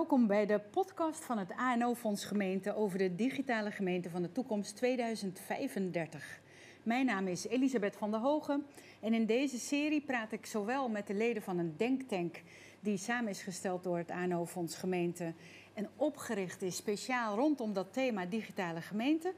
welkom 0.00 0.26
bij 0.26 0.46
de 0.46 0.60
podcast 0.60 1.24
van 1.24 1.38
het 1.38 1.52
ANO-fonds 1.56 2.24
Gemeente 2.24 2.76
over 2.76 2.98
de 2.98 3.14
digitale 3.14 3.70
gemeente 3.70 4.10
van 4.10 4.22
de 4.22 4.32
toekomst 4.32 4.76
2035. 4.76 6.40
Mijn 6.82 7.06
naam 7.06 7.26
is 7.26 7.46
Elisabeth 7.46 7.96
van 7.96 8.10
der 8.10 8.20
Hogen 8.20 8.66
en 9.00 9.14
in 9.14 9.26
deze 9.26 9.58
serie 9.58 10.00
praat 10.00 10.32
ik 10.32 10.46
zowel 10.46 10.88
met 10.88 11.06
de 11.06 11.14
leden 11.14 11.42
van 11.42 11.58
een 11.58 11.74
denktank 11.76 12.42
die 12.80 12.96
samen 12.96 13.30
is 13.30 13.42
gesteld 13.42 13.82
door 13.82 13.98
het 13.98 14.10
ANO-fonds 14.10 14.76
Gemeente 14.76 15.32
en 15.74 15.88
opgericht 15.96 16.62
is 16.62 16.76
speciaal 16.76 17.36
rondom 17.36 17.72
dat 17.72 17.92
thema 17.92 18.26
digitale 18.26 18.80
gemeente. 18.80 19.32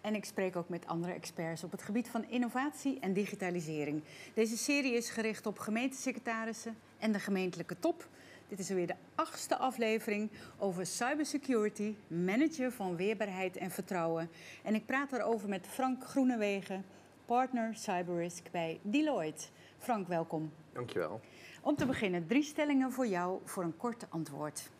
En 0.00 0.14
ik 0.14 0.24
spreek 0.24 0.56
ook 0.56 0.68
met 0.68 0.86
andere 0.86 1.12
experts 1.12 1.64
op 1.64 1.70
het 1.70 1.82
gebied 1.82 2.08
van 2.08 2.28
innovatie 2.28 2.98
en 3.00 3.12
digitalisering. 3.12 4.02
Deze 4.34 4.56
serie 4.56 4.94
is 4.94 5.10
gericht 5.10 5.46
op 5.46 5.58
gemeentesecretarissen 5.58 6.76
en 6.98 7.12
de 7.12 7.20
gemeentelijke 7.20 7.78
top. 7.78 8.08
Dit 8.50 8.58
is 8.58 8.68
weer 8.68 8.86
de 8.86 8.94
achtste 9.14 9.56
aflevering 9.56 10.30
over 10.58 10.86
cybersecurity, 10.86 11.94
manager 12.06 12.72
van 12.72 12.96
weerbaarheid 12.96 13.56
en 13.56 13.70
vertrouwen. 13.70 14.30
En 14.62 14.74
ik 14.74 14.86
praat 14.86 15.10
daarover 15.10 15.48
met 15.48 15.66
Frank 15.66 16.04
Groenewegen, 16.04 16.84
partner 17.24 17.74
cyberrisk 17.74 18.50
bij 18.50 18.80
Deloitte. 18.82 19.46
Frank, 19.78 20.08
welkom. 20.08 20.52
Dankjewel. 20.72 21.20
Om 21.60 21.76
te 21.76 21.86
beginnen, 21.86 22.26
drie 22.26 22.42
stellingen 22.42 22.92
voor 22.92 23.06
jou 23.06 23.40
voor 23.44 23.62
een 23.62 23.76
kort 23.76 24.06
antwoord. 24.08 24.70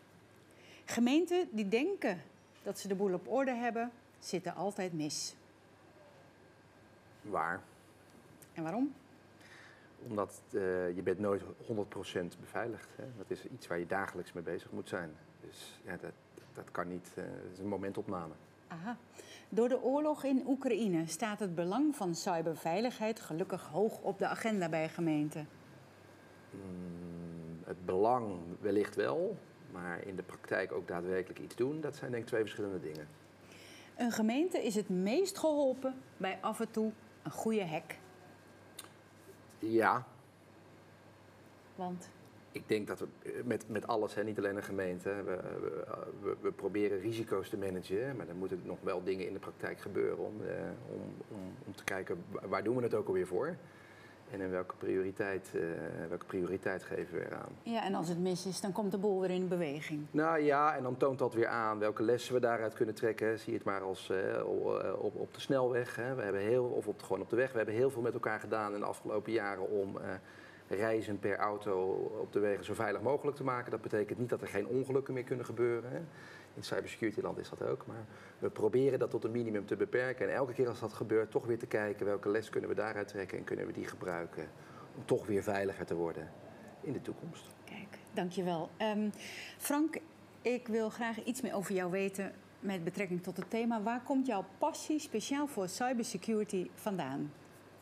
Gemeenten 0.85 1.47
die 1.51 1.67
denken 1.67 2.21
dat 2.63 2.79
ze 2.79 2.87
de 2.87 2.95
boel 2.95 3.13
op 3.13 3.27
orde 3.27 3.53
hebben, 3.53 3.91
zitten 4.19 4.55
altijd 4.55 4.93
mis. 4.93 5.35
Waar? 7.21 7.61
En 8.53 8.63
waarom? 8.63 8.93
Omdat 10.07 10.41
uh, 10.51 10.61
je 10.95 11.01
bent 11.03 11.19
nooit 11.19 11.41
100% 11.41 11.45
beveiligd. 12.39 12.89
Hè? 12.95 13.03
Dat 13.17 13.29
is 13.29 13.45
iets 13.45 13.67
waar 13.67 13.79
je 13.79 13.87
dagelijks 13.87 14.33
mee 14.33 14.43
bezig 14.43 14.71
moet 14.71 14.89
zijn. 14.89 15.11
Dus 15.41 15.81
ja, 15.85 15.97
dat, 15.97 16.11
dat 16.53 16.71
kan 16.71 16.87
niet. 16.87 17.11
Uh, 17.17 17.23
dat 17.23 17.51
is 17.53 17.59
een 17.59 17.67
momentopname. 17.67 18.33
Aha. 18.67 18.97
Door 19.49 19.69
de 19.69 19.81
oorlog 19.83 20.23
in 20.23 20.43
Oekraïne 20.47 21.07
staat 21.07 21.39
het 21.39 21.55
belang 21.55 21.95
van 21.95 22.15
cyberveiligheid 22.15 23.19
gelukkig 23.19 23.67
hoog 23.67 23.99
op 24.01 24.19
de 24.19 24.27
agenda 24.27 24.69
bij 24.69 24.89
gemeenten. 24.89 25.47
Mm, 26.49 27.59
het 27.63 27.85
belang 27.85 28.39
wellicht 28.59 28.95
wel, 28.95 29.37
maar 29.71 30.07
in 30.07 30.15
de 30.15 30.23
praktijk 30.23 30.71
ook 30.71 30.87
daadwerkelijk 30.87 31.39
iets 31.39 31.55
doen, 31.55 31.81
dat 31.81 31.95
zijn 31.95 32.11
denk 32.11 32.23
ik 32.23 32.29
twee 32.29 32.41
verschillende 32.41 32.79
dingen. 32.79 33.07
Een 33.97 34.11
gemeente 34.11 34.63
is 34.63 34.75
het 34.75 34.89
meest 34.89 35.37
geholpen 35.37 35.95
bij 36.17 36.37
af 36.41 36.59
en 36.59 36.71
toe 36.71 36.91
een 37.23 37.31
goede 37.31 37.63
hek. 37.63 37.99
Ja. 39.61 40.07
Want? 41.75 42.09
Ik 42.51 42.67
denk 42.67 42.87
dat 42.87 42.99
we 42.99 43.07
met, 43.45 43.69
met 43.69 43.87
alles, 43.87 44.15
hè, 44.15 44.23
niet 44.23 44.37
alleen 44.37 44.55
een 44.55 44.63
gemeente, 44.63 45.09
we, 45.09 45.39
we, 46.21 46.35
we, 46.41 46.51
proberen 46.51 46.99
risico's 46.99 47.49
te 47.49 47.57
managen. 47.57 48.15
Maar 48.15 48.25
dan 48.25 48.37
moeten 48.37 48.61
nog 48.63 48.77
wel 48.81 49.03
dingen 49.03 49.27
in 49.27 49.33
de 49.33 49.39
praktijk 49.39 49.79
gebeuren 49.79 50.25
om, 50.25 50.41
eh, 50.47 50.55
om, 50.89 51.01
om, 51.27 51.53
om 51.65 51.75
te 51.75 51.83
kijken 51.83 52.23
waar 52.31 52.63
doen 52.63 52.75
we 52.75 52.83
het 52.83 52.93
ook 52.93 53.07
alweer 53.07 53.27
voor. 53.27 53.55
En 54.31 54.41
in 54.41 54.49
welke 54.49 54.75
prioriteit, 54.75 55.51
uh, 55.55 55.61
welke 56.09 56.25
prioriteit 56.25 56.83
geven 56.83 57.17
we 57.17 57.25
eraan? 57.25 57.49
Ja, 57.63 57.83
en 57.83 57.95
als 57.95 58.07
het 58.07 58.19
mis 58.19 58.45
is, 58.45 58.61
dan 58.61 58.71
komt 58.71 58.91
de 58.91 58.97
boel 58.97 59.19
weer 59.21 59.29
in 59.29 59.47
beweging. 59.47 60.05
Nou 60.11 60.39
ja, 60.39 60.75
en 60.75 60.83
dan 60.83 60.97
toont 60.97 61.19
dat 61.19 61.33
weer 61.33 61.47
aan 61.47 61.79
welke 61.79 62.03
lessen 62.03 62.33
we 62.33 62.39
daaruit 62.39 62.73
kunnen 62.73 62.95
trekken. 62.95 63.39
Zie 63.39 63.53
het 63.53 63.63
maar 63.63 63.81
als 63.81 64.09
uh, 64.11 64.47
op, 64.99 65.15
op 65.15 65.33
de 65.33 65.39
snelweg. 65.39 65.95
Hè. 65.95 66.15
We 66.15 66.21
hebben 66.21 66.41
heel, 66.41 66.65
of 66.65 66.87
op, 66.87 67.01
gewoon 67.01 67.21
op 67.21 67.29
de 67.29 67.35
weg. 67.35 67.51
We 67.51 67.57
hebben 67.57 67.75
heel 67.75 67.89
veel 67.89 68.01
met 68.01 68.13
elkaar 68.13 68.39
gedaan 68.39 68.73
in 68.73 68.79
de 68.79 68.85
afgelopen 68.85 69.31
jaren 69.31 69.69
om 69.69 69.97
uh, 69.97 70.03
reizen 70.77 71.19
per 71.19 71.37
auto 71.37 71.81
op 72.21 72.33
de 72.33 72.39
wegen 72.39 72.65
zo 72.65 72.73
veilig 72.73 73.01
mogelijk 73.01 73.37
te 73.37 73.43
maken. 73.43 73.71
Dat 73.71 73.81
betekent 73.81 74.19
niet 74.19 74.29
dat 74.29 74.41
er 74.41 74.47
geen 74.47 74.67
ongelukken 74.67 75.13
meer 75.13 75.23
kunnen 75.23 75.45
gebeuren. 75.45 75.91
Hè. 75.91 75.99
In 76.53 76.63
cybersecurity 76.63 77.21
land 77.21 77.37
is 77.37 77.49
dat 77.49 77.63
ook. 77.63 77.85
Maar 77.85 78.05
we 78.39 78.49
proberen 78.49 78.99
dat 78.99 79.09
tot 79.09 79.23
een 79.23 79.31
minimum 79.31 79.65
te 79.65 79.75
beperken. 79.75 80.27
En 80.29 80.35
elke 80.35 80.53
keer 80.53 80.67
als 80.67 80.79
dat 80.79 80.93
gebeurt, 80.93 81.31
toch 81.31 81.45
weer 81.45 81.59
te 81.59 81.67
kijken 81.67 82.05
welke 82.05 82.29
les 82.29 82.49
kunnen 82.49 82.69
we 82.69 82.75
daaruit 82.75 83.07
trekken 83.07 83.37
en 83.37 83.43
kunnen 83.43 83.65
we 83.65 83.73
die 83.73 83.85
gebruiken 83.85 84.49
om 84.95 85.05
toch 85.05 85.25
weer 85.25 85.43
veiliger 85.43 85.85
te 85.85 85.95
worden 85.95 86.31
in 86.81 86.93
de 86.93 87.01
toekomst. 87.01 87.45
Kijk, 87.65 87.97
dankjewel. 88.13 88.69
Um, 88.81 89.11
Frank, 89.57 89.97
ik 90.41 90.67
wil 90.67 90.89
graag 90.89 91.23
iets 91.23 91.41
meer 91.41 91.55
over 91.55 91.73
jou 91.73 91.91
weten 91.91 92.33
met 92.59 92.83
betrekking 92.83 93.23
tot 93.23 93.37
het 93.37 93.49
thema. 93.49 93.81
Waar 93.81 94.01
komt 94.03 94.25
jouw 94.25 94.45
passie 94.57 94.99
speciaal 94.99 95.47
voor 95.47 95.67
cybersecurity 95.67 96.69
vandaan? 96.75 97.31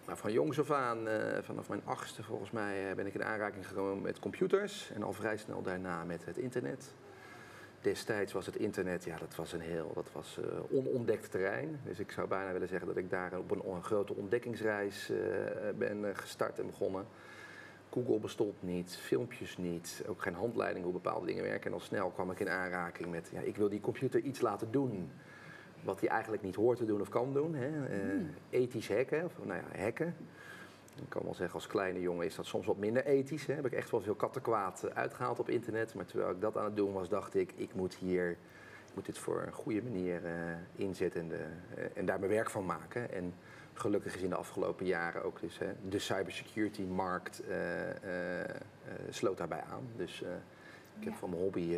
Nou, 0.06 0.18
van 0.18 0.32
jongs 0.32 0.60
af 0.60 0.72
aan, 0.72 1.08
uh, 1.08 1.38
vanaf 1.42 1.70
mijn 1.70 1.82
achtste 1.84 2.24
volgens 2.24 2.52
mij, 2.52 2.96
ben 2.96 3.06
ik 3.06 3.14
in 3.14 3.24
aanraking 3.24 3.68
gekomen 3.68 4.02
met 4.02 4.20
computers. 4.20 4.92
En 4.92 5.04
al 5.04 5.14
vrij 5.14 5.38
snel 5.38 5.62
daarna 5.62 6.04
met 6.04 6.26
het 6.26 6.38
internet 6.38 6.94
destijds 7.82 8.34
was 8.34 8.46
het 8.46 8.56
internet, 8.56 9.04
ja, 9.04 9.18
dat 9.18 9.36
was 9.36 9.54
een 9.54 9.62
heel, 9.62 9.92
dat 9.94 10.10
was 10.12 10.40
uh, 10.40 10.78
onontdekt 10.78 11.32
terrein. 11.32 11.80
Dus 11.84 12.00
ik 12.00 12.12
zou 12.12 12.28
bijna 12.28 12.52
willen 12.52 12.68
zeggen 12.68 12.88
dat 12.88 12.98
ik 12.98 13.10
daar 13.10 13.38
op 13.38 13.52
een, 13.52 13.62
een 13.66 13.84
grote 13.84 14.16
ontdekkingsreis 14.16 15.10
uh, 15.10 15.18
ben 15.78 16.16
gestart 16.16 16.60
en 16.60 16.66
begonnen. 16.66 17.06
Google 17.92 18.20
bestond 18.20 18.64
niet, 18.64 18.96
filmpjes 18.96 19.58
niet, 19.58 20.04
ook 20.08 20.22
geen 20.22 20.34
handleiding 20.34 20.84
hoe 20.84 20.94
bepaalde 20.94 21.26
dingen 21.26 21.44
werken. 21.44 21.66
En 21.66 21.74
al 21.74 21.80
snel 21.80 22.10
kwam 22.10 22.32
ik 22.32 22.40
in 22.40 22.50
aanraking 22.50 23.12
met, 23.12 23.30
ja, 23.32 23.40
ik 23.40 23.56
wil 23.56 23.70
die 23.70 23.80
computer 23.80 24.20
iets 24.20 24.42
laten 24.42 24.72
doen 24.72 25.12
wat 25.84 26.00
hij 26.00 26.10
eigenlijk 26.10 26.44
niet 26.44 26.56
hoort 26.56 26.78
te 26.78 26.86
doen 26.86 27.02
of 27.02 27.10
kan 27.10 27.34
doen. 27.34 27.56
Hè. 27.56 27.70
Uh, 27.70 28.26
ethisch 28.50 28.90
hacken, 28.90 29.26
of 29.26 29.46
nou 29.46 29.60
ja, 29.60 29.84
hacken. 29.84 30.16
Ik 31.02 31.10
kan 31.10 31.24
wel 31.24 31.34
zeggen, 31.34 31.56
als 31.56 31.68
kleine 31.68 32.02
jongen 32.02 32.26
is 32.26 32.36
dat 32.36 32.46
soms 32.46 32.66
wat 32.66 32.78
minder 32.78 33.06
ethisch. 33.06 33.46
Hè. 33.46 33.54
Heb 33.54 33.66
ik 33.66 33.74
echt 33.74 33.92
wel 33.92 34.02
veel 34.02 34.16
kattenkwaad 34.16 34.84
eh, 34.84 34.96
uitgehaald 34.96 35.40
op 35.40 35.50
internet. 35.50 35.94
Maar 35.94 36.06
terwijl 36.06 36.32
ik 36.32 36.42
dat 36.42 36.58
aan 36.58 36.64
het 36.64 36.76
doen 36.76 36.94
was, 36.94 37.10
dacht 37.10 37.36
ik, 37.36 37.54
ik 37.56 37.74
moet 37.74 37.96
hier, 37.96 38.30
ik 38.88 38.96
moet 38.96 39.06
dit 39.06 39.18
voor 39.18 39.44
een 39.46 39.54
goede 39.54 39.84
manier 39.84 40.22
uh, 40.26 40.32
inzetten 40.76 41.22
en, 41.22 41.28
de, 41.28 41.46
uh, 41.78 41.84
en 41.94 42.06
daar 42.06 42.20
mijn 42.20 42.32
werk 42.32 42.50
van 42.50 42.66
maken. 42.66 43.12
En 43.12 43.34
gelukkig 43.74 44.16
is 44.16 44.22
in 44.22 44.30
de 44.30 44.36
afgelopen 44.36 44.86
jaren 44.86 45.24
ook 45.24 45.40
dus, 45.40 45.58
hè, 45.58 45.68
de 45.90 46.00
cybersecurity-markt 46.00 47.44
sloot 49.10 49.38
daarbij 49.38 49.62
aan. 49.62 49.88
Dus 49.96 50.22
ik 50.98 51.04
heb 51.04 51.14
ja. 51.14 51.20
van 51.20 51.30
mijn 51.30 51.42
hobby 51.42 51.78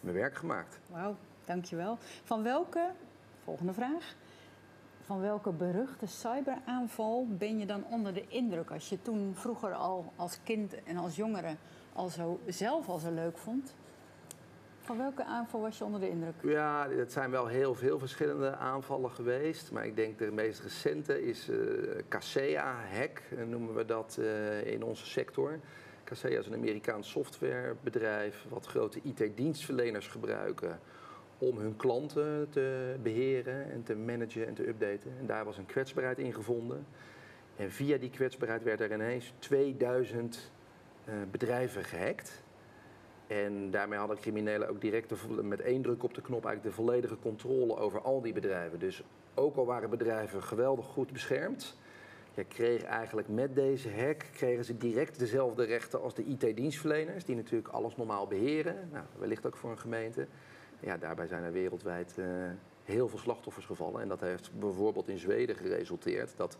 mijn 0.00 0.16
werk 0.16 0.34
gemaakt. 0.34 0.78
Wauw, 0.90 1.16
dankjewel. 1.44 1.98
Van 2.24 2.42
welke, 2.42 2.90
volgende 3.44 3.72
vraag, 3.72 4.14
van 5.04 5.20
welke 5.20 5.52
beruchte 5.52 6.06
cyberaanval 6.06 7.26
ben 7.30 7.58
je 7.58 7.66
dan 7.66 7.84
onder 7.90 8.14
de 8.14 8.24
indruk? 8.28 8.70
Als 8.70 8.88
je 8.88 9.02
toen 9.02 9.34
vroeger 9.34 9.72
al 9.72 10.12
als 10.16 10.38
kind 10.42 10.82
en 10.84 10.96
als 10.96 11.16
jongere 11.16 11.56
al 11.92 12.08
zo 12.08 12.40
zelf 12.46 12.88
al 12.88 12.98
zo 12.98 13.10
leuk 13.10 13.38
vond. 13.38 13.74
Van 14.80 14.98
welke 14.98 15.24
aanval 15.24 15.60
was 15.60 15.78
je 15.78 15.84
onder 15.84 16.00
de 16.00 16.08
indruk? 16.08 16.34
Ja, 16.42 16.88
het 16.90 17.12
zijn 17.12 17.30
wel 17.30 17.46
heel 17.46 17.74
veel 17.74 17.98
verschillende 17.98 18.56
aanvallen 18.56 19.10
geweest. 19.10 19.72
Maar 19.72 19.86
ik 19.86 19.96
denk 19.96 20.18
de 20.18 20.30
meest 20.30 20.60
recente 20.60 21.24
is 21.24 21.48
uh, 21.48 21.56
Kaseya-hack, 22.08 23.22
noemen 23.46 23.74
we 23.74 23.84
dat 23.84 24.16
uh, 24.20 24.66
in 24.66 24.84
onze 24.84 25.06
sector. 25.06 25.58
Kaseya 26.04 26.38
is 26.38 26.46
een 26.46 26.54
Amerikaans 26.54 27.10
softwarebedrijf 27.10 28.44
wat 28.48 28.66
grote 28.66 29.00
IT-dienstverleners 29.02 30.06
gebruiken 30.06 30.80
om 31.42 31.58
hun 31.58 31.76
klanten 31.76 32.46
te 32.50 32.96
beheren 33.02 33.70
en 33.70 33.82
te 33.82 33.94
managen 33.94 34.46
en 34.46 34.54
te 34.54 34.68
updaten. 34.68 35.12
En 35.18 35.26
daar 35.26 35.44
was 35.44 35.58
een 35.58 35.66
kwetsbaarheid 35.66 36.18
in 36.18 36.32
gevonden. 36.32 36.86
En 37.56 37.70
via 37.70 37.96
die 37.98 38.10
kwetsbaarheid 38.10 38.62
werden 38.62 38.90
er 38.90 38.94
ineens 38.94 39.32
2000 39.38 40.52
uh, 41.04 41.14
bedrijven 41.30 41.84
gehackt. 41.84 42.42
En 43.26 43.70
daarmee 43.70 43.98
hadden 43.98 44.16
criminelen 44.16 44.68
ook 44.68 44.80
direct 44.80 45.12
met 45.42 45.60
één 45.60 45.82
druk 45.82 46.02
op 46.02 46.14
de 46.14 46.20
knop 46.20 46.44
eigenlijk 46.44 46.76
de 46.76 46.82
volledige 46.82 47.18
controle 47.18 47.76
over 47.76 48.00
al 48.00 48.20
die 48.20 48.32
bedrijven. 48.32 48.78
Dus 48.78 49.02
ook 49.34 49.56
al 49.56 49.66
waren 49.66 49.90
bedrijven 49.90 50.42
geweldig 50.42 50.86
goed 50.86 51.12
beschermd, 51.12 51.76
ja, 52.34 52.42
kreeg 52.48 52.82
eigenlijk 52.82 53.28
met 53.28 53.54
deze 53.54 53.90
hack 53.90 54.24
kregen 54.32 54.64
ze 54.64 54.76
direct 54.76 55.18
dezelfde 55.18 55.64
rechten 55.64 56.02
als 56.02 56.14
de 56.14 56.24
IT-dienstverleners, 56.24 57.24
die 57.24 57.36
natuurlijk 57.36 57.68
alles 57.68 57.96
normaal 57.96 58.26
beheren. 58.26 58.88
Nou, 58.92 59.04
wellicht 59.18 59.46
ook 59.46 59.56
voor 59.56 59.70
een 59.70 59.78
gemeente. 59.78 60.26
Ja, 60.82 60.96
daarbij 60.96 61.26
zijn 61.26 61.42
er 61.42 61.52
wereldwijd 61.52 62.14
uh, 62.18 62.26
heel 62.84 63.08
veel 63.08 63.18
slachtoffers 63.18 63.66
gevallen. 63.66 64.00
En 64.02 64.08
dat 64.08 64.20
heeft 64.20 64.50
bijvoorbeeld 64.58 65.08
in 65.08 65.18
Zweden 65.18 65.56
geresulteerd 65.56 66.36
dat 66.36 66.58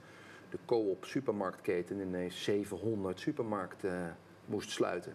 de 0.51 0.59
co-op 0.65 1.05
supermarktketen 1.05 2.01
ineens 2.01 2.45
700 2.45 3.21
supermarkten 3.21 3.91
uh, 3.91 4.07
moest 4.45 4.71
sluiten. 4.71 5.15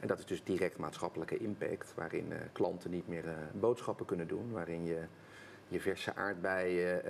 En 0.00 0.08
dat 0.08 0.18
is 0.18 0.26
dus 0.26 0.44
direct 0.44 0.78
maatschappelijke 0.78 1.36
impact, 1.36 1.92
waarin 1.94 2.26
uh, 2.30 2.36
klanten 2.52 2.90
niet 2.90 3.08
meer 3.08 3.24
boodschappen 3.52 4.06
kunnen 4.06 4.28
doen, 4.28 4.50
waarin 4.50 4.84
je 4.84 5.00
je 5.68 5.80
verse 5.80 6.14
aardbeien 6.14 7.02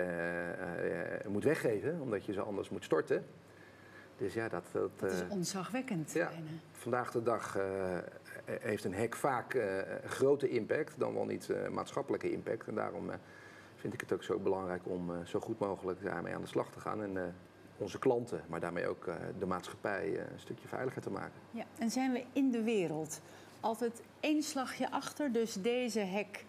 moet 1.27 1.43
weggeven, 1.43 2.01
omdat 2.01 2.25
je 2.25 2.33
ze 2.33 2.41
anders 2.41 2.69
moet 2.69 2.83
storten. 2.83 3.25
Dus 4.17 4.33
ja, 4.33 4.49
dat, 4.49 4.63
dat, 4.71 4.99
dat 4.99 5.11
is 5.11 5.23
onzagwekkend. 5.29 6.11
Ja, 6.11 6.31
vandaag 6.71 7.11
de 7.11 7.23
dag 7.23 7.57
heeft 8.45 8.83
een 8.83 8.95
hack 8.95 9.15
vaak 9.15 9.53
uh, 9.53 9.63
grote 10.05 10.49
impact, 10.49 10.93
dan 10.97 11.13
wel 11.13 11.25
niet 11.25 11.47
uh, 11.49 11.67
maatschappelijke 11.67 12.31
impact. 12.31 12.67
En 12.67 12.75
daarom 12.75 13.11
vind 13.75 13.93
ik 13.93 13.99
het 13.99 14.13
ook 14.13 14.23
zo 14.23 14.39
belangrijk 14.39 14.81
om 14.83 15.11
zo 15.25 15.39
goed 15.39 15.59
mogelijk 15.59 16.03
daarmee 16.03 16.33
aan 16.33 16.41
de 16.41 16.47
slag 16.47 16.71
te 16.71 16.79
gaan. 16.79 17.03
En 17.03 17.35
onze 17.77 17.99
klanten, 17.99 18.41
maar 18.47 18.59
daarmee 18.59 18.87
ook 18.87 19.09
de 19.39 19.45
maatschappij 19.45 20.19
een 20.19 20.39
stukje 20.39 20.67
veiliger 20.67 21.01
te 21.01 21.09
maken. 21.09 21.39
Ja, 21.51 21.63
en 21.79 21.89
zijn 21.89 22.11
we 22.11 22.23
in 22.33 22.51
de 22.51 22.63
wereld 22.63 23.21
altijd 23.59 24.01
één 24.19 24.43
slagje 24.43 24.91
achter. 24.91 25.31
Dus 25.31 25.53
deze 25.53 25.99
hek, 25.99 26.45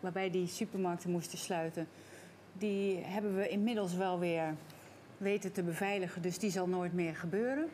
waarbij 0.00 0.30
die 0.30 0.46
supermarkten 0.46 1.10
moesten 1.10 1.38
sluiten, 1.38 1.88
die 2.52 2.98
hebben 3.04 3.36
we 3.36 3.48
inmiddels 3.48 3.94
wel 3.94 4.18
weer 4.18 4.54
weten 5.16 5.52
te 5.52 5.62
beveiligen. 5.62 6.22
Dus 6.22 6.38
die 6.38 6.50
zal 6.50 6.68
nooit 6.68 6.92
meer 6.92 7.16
gebeuren. 7.16 7.68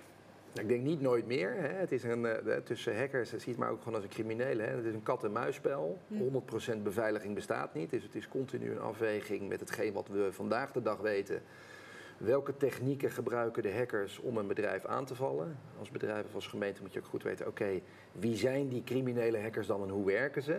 Ik 0.59 0.69
denk 0.69 0.83
niet 0.83 1.01
nooit 1.01 1.27
meer. 1.27 1.55
Hè. 1.55 1.69
Het 1.69 1.93
is 1.93 2.03
een, 2.03 2.25
uh, 2.25 2.57
tussen 2.57 2.99
hackers, 2.99 3.31
dat 3.31 3.41
ziet 3.41 3.57
maar 3.57 3.71
ook 3.71 3.79
gewoon 3.79 3.95
als 3.95 4.05
een 4.05 4.11
criminele. 4.11 4.63
Hè. 4.63 4.77
Het 4.77 4.85
is 4.85 4.95
een 4.95 5.03
kat-en-muisspel. 5.03 5.99
100% 6.09 6.83
beveiliging 6.83 7.35
bestaat 7.35 7.75
niet. 7.75 7.91
Dus 7.91 8.03
het 8.03 8.15
is 8.15 8.29
continu 8.29 8.71
een 8.71 8.81
afweging 8.81 9.49
met 9.49 9.61
hetgeen 9.61 9.93
wat 9.93 10.09
we 10.09 10.33
vandaag 10.33 10.73
de 10.73 10.83
dag 10.83 10.99
weten. 10.99 11.43
Welke 12.17 12.57
technieken 12.57 13.11
gebruiken 13.11 13.63
de 13.63 13.73
hackers 13.73 14.19
om 14.19 14.37
een 14.37 14.47
bedrijf 14.47 14.85
aan 14.85 15.05
te 15.05 15.15
vallen? 15.15 15.59
Als 15.79 15.91
bedrijf 15.91 16.27
of 16.27 16.35
als 16.35 16.47
gemeente 16.47 16.83
moet 16.83 16.93
je 16.93 16.99
ook 16.99 17.07
goed 17.07 17.23
weten, 17.23 17.47
oké, 17.47 17.81
wie 18.13 18.37
zijn 18.37 18.69
die 18.69 18.85
criminele 18.85 19.41
hackers 19.41 19.67
dan 19.67 19.83
en 19.83 19.89
hoe 19.89 20.07
werken 20.07 20.43
ze? 20.43 20.55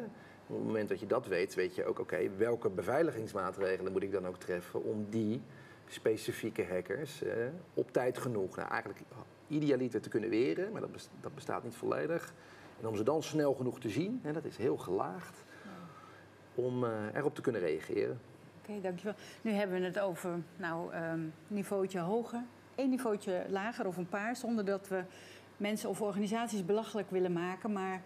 Op 0.47 0.55
het 0.55 0.65
moment 0.65 0.89
dat 0.89 0.99
je 0.99 1.05
dat 1.05 1.27
weet, 1.27 1.55
weet 1.55 1.75
je 1.75 1.85
ook, 1.85 1.99
oké, 1.99 2.29
welke 2.37 2.69
beveiligingsmaatregelen 2.69 3.91
moet 3.91 4.03
ik 4.03 4.11
dan 4.11 4.27
ook 4.27 4.37
treffen 4.37 4.83
om 4.83 5.05
die 5.09 5.41
specifieke 5.87 6.65
hackers 6.65 7.23
eh, 7.23 7.31
op 7.73 7.91
tijd 7.91 8.17
genoeg, 8.17 8.55
nou 8.55 8.69
eigenlijk 8.69 8.99
idealiter 9.47 10.01
te 10.01 10.09
kunnen 10.09 10.29
weren, 10.29 10.71
maar 10.71 10.81
dat, 10.81 11.09
dat 11.21 11.35
bestaat 11.35 11.63
niet 11.63 11.75
volledig. 11.75 12.33
En 12.81 12.87
om 12.87 12.95
ze 12.95 13.03
dan 13.03 13.23
snel 13.23 13.53
genoeg 13.53 13.79
te 13.79 13.89
zien, 13.89 14.19
hè, 14.23 14.31
dat 14.31 14.45
is 14.45 14.57
heel 14.57 14.77
gelaagd, 14.77 15.45
om 16.55 16.83
uh, 16.83 16.89
erop 17.13 17.35
te 17.35 17.41
kunnen 17.41 17.61
reageren. 17.61 18.19
Oké, 18.61 18.81
dankjewel. 18.81 19.15
Nu 19.41 19.51
hebben 19.51 19.79
we 19.79 19.85
het 19.85 19.99
over 19.99 20.39
nou, 20.55 20.95
um, 20.95 21.33
niveautje 21.47 21.99
hoger, 21.99 22.43
één 22.75 22.89
niveautje 22.89 23.45
lager 23.49 23.87
of 23.87 23.97
een 23.97 24.09
paar, 24.09 24.35
zonder 24.35 24.65
dat 24.65 24.87
we 24.87 25.03
mensen 25.57 25.89
of 25.89 26.01
organisaties 26.01 26.65
belachelijk 26.65 27.11
willen 27.11 27.33
maken. 27.33 27.71
Maar 27.71 28.01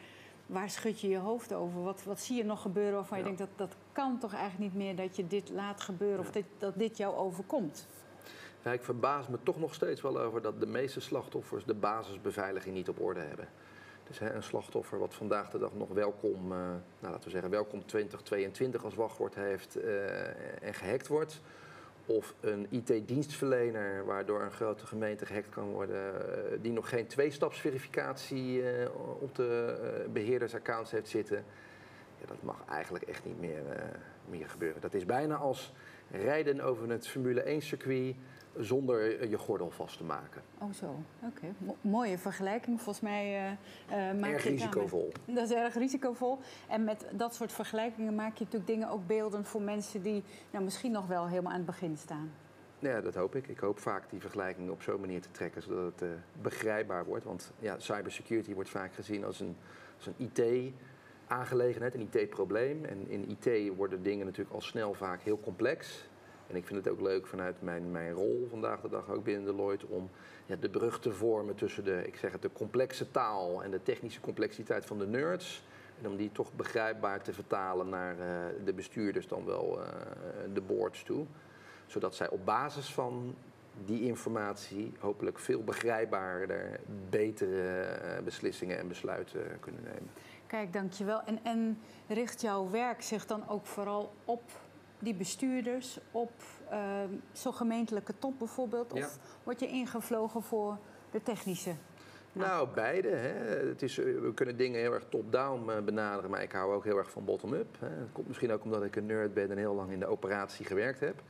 waar 0.46 0.70
schud 0.70 1.02
je 1.02 1.08
je 1.08 1.18
hoofd 1.18 1.54
over? 1.54 1.84
Wat, 1.84 2.04
wat 2.04 2.20
zie 2.20 2.38
je 2.38 2.44
nog 2.44 2.62
gebeuren 2.62 2.94
waarvan 2.94 3.18
je 3.18 3.24
denkt 3.24 3.40
dat 3.40 3.50
dat 3.56 3.76
kan 3.92 4.18
toch 4.18 4.34
eigenlijk 4.34 4.74
niet 4.74 4.84
meer 4.84 4.96
dat 4.96 5.16
je 5.16 5.28
dit 5.28 5.50
laat 5.50 5.82
gebeuren 5.82 6.20
of 6.20 6.32
dit, 6.32 6.46
dat 6.58 6.74
dit 6.78 6.98
jou 6.98 7.16
overkomt? 7.16 7.88
Ja, 8.64 8.72
ik 8.72 8.84
verbaas 8.84 9.28
me 9.28 9.38
toch 9.44 9.60
nog 9.60 9.74
steeds 9.74 10.02
wel 10.02 10.20
over 10.20 10.42
dat 10.42 10.60
de 10.60 10.66
meeste 10.66 11.02
slachtoffers 11.02 11.66
de 11.66 11.74
basisbeveiliging 11.74 12.76
niet 12.76 12.90
op 12.90 13.00
orde 13.00 13.20
hebben. 13.20 13.48
Dus 14.08 14.20
hè, 14.20 14.34
een 14.34 14.44
slachtoffer 14.44 15.00
wat 15.00 15.14
vandaag 15.14 15.50
de 15.50 15.60
dag 15.60 15.74
nog 15.74 15.90
welkom, 15.90 16.52
uh, 16.52 16.58
nou, 16.58 16.82
laten 17.00 17.24
we 17.24 17.30
zeggen, 17.30 17.50
welkom 17.50 17.86
2022 17.86 18.84
als 18.84 18.96
wachtwoord 18.96 19.36
heeft 19.36 19.78
uh, 19.78 20.64
en 20.64 20.74
gehackt 20.74 21.08
wordt. 21.08 21.42
Of 22.06 22.34
een 22.40 22.68
IT-dienstverlener 22.70 24.06
waardoor 24.06 24.42
een 24.42 24.52
grote 24.52 24.86
gemeente 24.86 25.26
gehackt 25.26 25.50
kan 25.50 25.70
worden, 25.70 26.14
uh, 26.14 26.58
die 26.62 26.72
nog 26.72 26.90
geen 26.90 27.08
tweestapsverificatie 27.08 28.64
op 29.20 29.36
de 29.36 29.76
beheerdersaccounts 30.14 30.92
heeft 30.92 31.10
zitten. 31.10 31.44
Ja, 32.20 32.28
dat 32.28 32.44
mag 32.44 32.64
eigenlijk 32.70 33.04
echt 33.04 33.26
niet 33.26 33.40
meer, 33.40 33.62
meer 34.30 34.50
gebeuren. 34.50 34.82
Dat 34.82 34.94
is 34.94 35.06
bijna 35.06 35.36
als 35.36 35.74
rijden 36.12 36.62
over 36.62 36.90
het 36.90 37.08
Formule 37.08 37.42
1 37.42 37.62
circuit 37.62 38.16
zonder 38.60 39.30
je 39.30 39.38
gordel 39.38 39.70
vast 39.70 39.98
te 39.98 40.04
maken. 40.04 40.42
Oh 40.58 40.74
zo, 40.74 40.96
oké. 41.20 41.54
mooie 41.82 42.18
vergelijking. 42.18 42.82
Volgens 42.82 43.06
mij 43.06 43.58
uh, 43.90 44.20
maak 44.20 44.32
erg 44.32 44.44
risicovol. 44.44 45.12
Dat 45.26 45.50
is 45.50 45.56
erg 45.56 45.74
risicovol. 45.74 46.40
En 46.68 46.84
met 46.84 47.06
dat 47.12 47.36
soort 47.36 47.52
vergelijkingen 47.52 48.16
maak 48.16 48.38
je 48.38 48.44
natuurlijk 48.44 48.72
dingen 48.72 48.90
ook 48.90 49.08
beeldend 49.08 49.48
voor 49.48 49.62
mensen 49.62 50.02
die 50.02 50.24
nou, 50.52 50.64
misschien 50.64 50.92
nog 50.92 51.08
wel 51.08 51.28
helemaal 51.28 51.52
aan 51.52 51.58
het 51.58 51.66
begin 51.66 51.98
staan. 51.98 52.32
Ja, 52.80 53.02
dat 53.02 53.16
hoop 53.16 53.36
ik. 53.36 53.48
Ik 53.48 53.60
hoop 53.60 53.80
vaak 53.80 54.10
die 54.10 54.20
vergelijkingen 54.20 54.72
op 54.72 54.82
zo'n 54.82 55.00
manier 55.00 55.22
te 55.22 55.32
trekken, 55.32 55.62
zodat 55.62 55.86
het 55.86 56.02
uh, 56.02 56.10
begrijpbaar 56.42 57.06
wordt. 57.06 57.26
Want 57.26 57.52
ja, 57.60 57.80
cybersecurity 57.80 58.54
wordt 58.54 58.70
vaak 58.70 58.94
gezien 58.94 59.24
als 59.24 59.40
een, 59.40 59.56
als 59.96 60.08
een 60.08 60.32
IT-aangelegenheid, 60.34 61.94
een 61.94 62.10
IT-probleem. 62.12 62.86
En 62.86 63.10
in 63.10 63.30
IT 63.30 63.76
worden 63.76 64.04
dingen 64.04 64.26
natuurlijk 64.26 64.56
al 64.56 64.62
snel 64.62 64.94
vaak 64.94 65.22
heel 65.22 65.40
complex. 65.40 66.10
En 66.52 66.58
ik 66.58 66.66
vind 66.66 66.86
het 66.86 66.94
ook 66.94 67.02
leuk 67.02 67.28
vanuit 67.28 67.62
mijn, 67.62 67.92
mijn 67.92 68.14
rol 68.14 68.48
vandaag 68.50 68.82
de 68.82 68.90
dag 68.90 69.10
ook 69.10 69.24
binnen 69.24 69.46
Deloitte 69.46 69.88
om 69.88 70.10
ja, 70.46 70.56
de 70.56 70.70
brug 70.70 71.00
te 71.00 71.12
vormen 71.12 71.56
tussen 71.56 71.84
de, 71.84 72.04
ik 72.06 72.16
zeg 72.16 72.32
het, 72.32 72.42
de 72.42 72.52
complexe 72.54 73.12
taal 73.12 73.64
en 73.64 73.72
de 73.72 73.84
technische 73.84 74.22
complexiteit 74.22 74.86
van 74.86 75.00
de 75.00 75.08
nerds. 75.08 75.64
En 76.02 76.10
om 76.10 76.18
die 76.18 76.32
toch 76.32 76.54
begrijpbaar 76.56 77.22
te 77.22 77.34
vertalen 77.34 77.90
naar 77.90 78.16
uh, 78.20 78.26
de 78.66 78.74
bestuurders 78.74 79.28
dan 79.28 79.46
wel 79.46 79.80
uh, 79.80 79.86
de 80.54 80.62
boards 80.62 81.04
toe. 81.04 81.26
Zodat 81.86 82.16
zij 82.16 82.30
op 82.30 82.46
basis 82.46 82.94
van 82.94 83.36
die 83.86 84.02
informatie 84.02 84.94
hopelijk 85.00 85.40
veel 85.40 85.64
begrijpbaarder, 85.64 86.80
betere 87.10 87.86
uh, 88.18 88.24
beslissingen 88.24 88.78
en 88.78 88.88
besluiten 88.88 89.42
kunnen 89.60 89.84
nemen. 89.84 90.10
Kijk, 90.48 90.74
dankjewel. 90.74 91.22
En, 91.26 91.40
en 91.44 91.80
richt 92.08 92.42
jouw 92.42 92.70
werk 92.70 93.02
zich 93.02 93.26
dan 93.26 93.50
ook 93.50 93.66
vooral 93.66 94.14
op 94.26 94.42
die 95.02 95.14
bestuurders 95.14 95.98
op 96.12 96.32
uh, 96.72 97.04
zo'n 97.32 97.54
gemeentelijke 97.54 98.14
top 98.20 98.40
bijvoorbeeld? 98.40 98.94
Of 98.94 99.18
word 99.44 99.60
je 99.60 99.68
ingevlogen 99.68 100.44
voor 100.44 100.78
de 101.12 101.24
technische? 101.24 101.74
Nou, 102.34 102.68
beide. 102.74 103.08
Hè. 103.08 103.30
Het 103.68 103.82
is, 103.82 103.98
eh, 103.98 104.06
we 104.06 104.34
kunnen 104.34 104.58
dingen 104.58 104.80
heel 104.80 104.94
erg 104.94 105.06
top-down 105.10 105.70
eh, 105.70 105.80
benaderen, 105.80 106.30
maar 106.30 106.42
ik 106.42 106.52
hou 106.52 106.74
ook 106.74 106.84
heel 106.84 106.98
erg 106.98 107.12
van 107.12 107.26
bottom-up. 107.26 107.78
Dat 107.80 107.90
komt 108.12 108.28
misschien 108.28 108.52
ook 108.52 108.64
omdat 108.64 108.84
ik 108.84 108.96
een 108.96 109.06
nerd 109.06 109.34
ben 109.34 109.52
en 109.52 109.58
heel 109.58 109.76
lang 109.76 109.92
in 109.92 110.00
de 110.00 110.06
operatie 110.06 110.66
gewerkt 110.66 111.00
heb. 111.00 111.22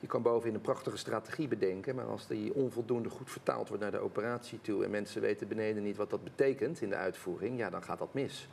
Je 0.00 0.06
kan 0.06 0.22
bovenin 0.22 0.54
een 0.54 0.60
prachtige 0.60 0.96
strategie 0.96 1.48
bedenken, 1.48 1.94
maar 1.94 2.04
als 2.04 2.26
die 2.26 2.54
onvoldoende 2.54 3.08
goed 3.08 3.30
vertaald 3.30 3.68
wordt 3.68 3.82
naar 3.82 3.92
de 3.92 3.98
operatie 3.98 4.60
toe 4.60 4.84
en 4.84 4.90
mensen 4.90 5.20
weten 5.20 5.48
beneden 5.48 5.82
niet 5.82 5.96
wat 5.96 6.10
dat 6.10 6.24
betekent 6.24 6.80
in 6.80 6.88
de 6.88 6.96
uitvoering, 6.96 7.58
ja, 7.58 7.70
dan 7.70 7.82
gaat 7.82 7.98
dat 7.98 8.14
mis. 8.14 8.48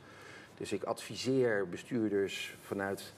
Dus 0.54 0.72
ik 0.72 0.82
adviseer 0.82 1.68
bestuurders 1.68 2.56
vanuit 2.60 3.14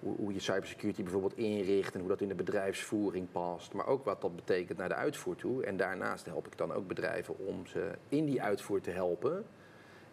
hoe, 0.00 0.16
hoe, 0.16 0.32
je 0.32 0.40
cybersecurity 0.40 1.02
bijvoorbeeld 1.02 1.36
inricht 1.36 1.94
en 1.94 2.00
hoe 2.00 2.08
dat 2.08 2.20
in 2.20 2.28
de 2.28 2.34
bedrijfsvoering 2.34 3.30
past. 3.32 3.72
Maar 3.72 3.86
ook 3.86 4.04
wat 4.04 4.20
dat 4.20 4.36
betekent 4.36 4.78
naar 4.78 4.88
de 4.88 4.94
uitvoer 4.94 5.36
toe. 5.36 5.64
En 5.64 5.76
daarnaast 5.76 6.26
help 6.26 6.46
ik 6.46 6.58
dan 6.58 6.72
ook 6.72 6.86
bedrijven 6.86 7.38
om 7.38 7.66
ze 7.66 7.90
in 8.08 8.24
die 8.24 8.42
uitvoer 8.42 8.80
te 8.80 8.90
helpen. 8.90 9.44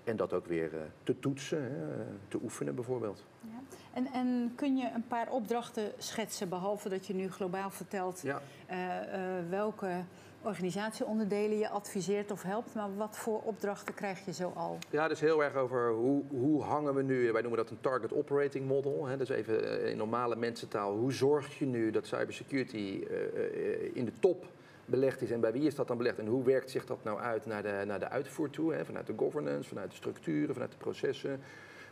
En 0.04 0.16
dat 0.16 0.34
ook 0.34 0.46
weer 0.46 0.74
uh, 0.74 0.80
te 1.04 1.20
toetsen, 1.20 1.64
hè, 1.64 2.04
te 2.28 2.40
oefenen 2.44 2.76
bijvoorbeeld. 2.76 3.26
Ja. 3.42 3.62
En, 3.94 4.08
en, 4.14 4.54
kun 4.56 4.78
je 4.78 4.90
een 4.96 5.08
paar 5.08 5.32
opdrachten 5.32 5.92
schetsen, 5.98 6.50
behalve 6.50 6.90
dat 6.90 7.08
je 7.08 7.14
nu 7.14 7.32
globaal 7.32 7.70
vertelt 7.70 8.22
ja. 8.22 8.42
uh, 8.72 8.78
uh, 8.78 9.50
welke 9.50 10.04
organisatieonderdelen 10.46 11.58
je 11.58 11.70
adviseert 11.70 12.32
of 12.32 12.44
helpt. 12.44 12.76
Maar 12.76 12.96
wat 12.96 13.18
voor 13.18 13.42
opdrachten 13.42 13.94
krijg 13.94 14.26
je 14.26 14.34
zo 14.34 14.52
al? 14.56 14.78
Ja, 14.90 15.08
dus 15.08 15.20
heel 15.20 15.44
erg 15.44 15.56
over 15.56 15.92
hoe, 15.92 16.24
hoe 16.30 16.64
hangen 16.64 16.96
we 16.96 17.02
nu, 17.02 17.32
wij 17.32 17.42
noemen 17.42 17.60
dat 17.60 17.70
een 17.70 17.82
target 17.82 18.14
operating 18.14 18.68
model. 18.68 19.06
Hè, 19.06 19.18
dus 19.18 19.30
even 19.30 19.86
in 19.90 19.98
normale 19.98 20.36
mensentaal, 20.36 20.96
hoe 20.96 21.14
zorg 21.14 21.60
je 21.60 21.66
nu 21.66 21.92
dat 21.92 22.08
cybersecurity 22.08 23.04
uh, 23.10 23.96
in 23.96 24.06
de 24.06 24.14
top 24.20 24.46
belegd 24.86 25.22
is 25.22 25.32
en 25.32 25.40
bij 25.40 25.52
wie 25.52 25.66
is 25.68 25.76
dat 25.76 25.88
dan 25.88 25.98
belegd 25.98 26.20
en 26.20 26.28
hoe 26.28 26.44
werkt 26.44 26.70
zich 26.70 26.86
dat 26.86 27.04
nou 27.04 27.20
uit 27.20 27.46
naar 27.46 27.64
de, 27.64 27.84
naar 27.86 28.00
de 28.00 28.10
uitvoer 28.10 28.50
toe, 28.50 28.74
hè, 28.74 28.86
vanuit 28.86 29.08
de 29.08 29.14
governance, 29.18 29.70
vanuit 29.70 29.90
de 29.90 29.96
structuren, 29.96 30.54
vanuit 30.54 30.72
de 30.72 30.78
processen. 30.78 31.42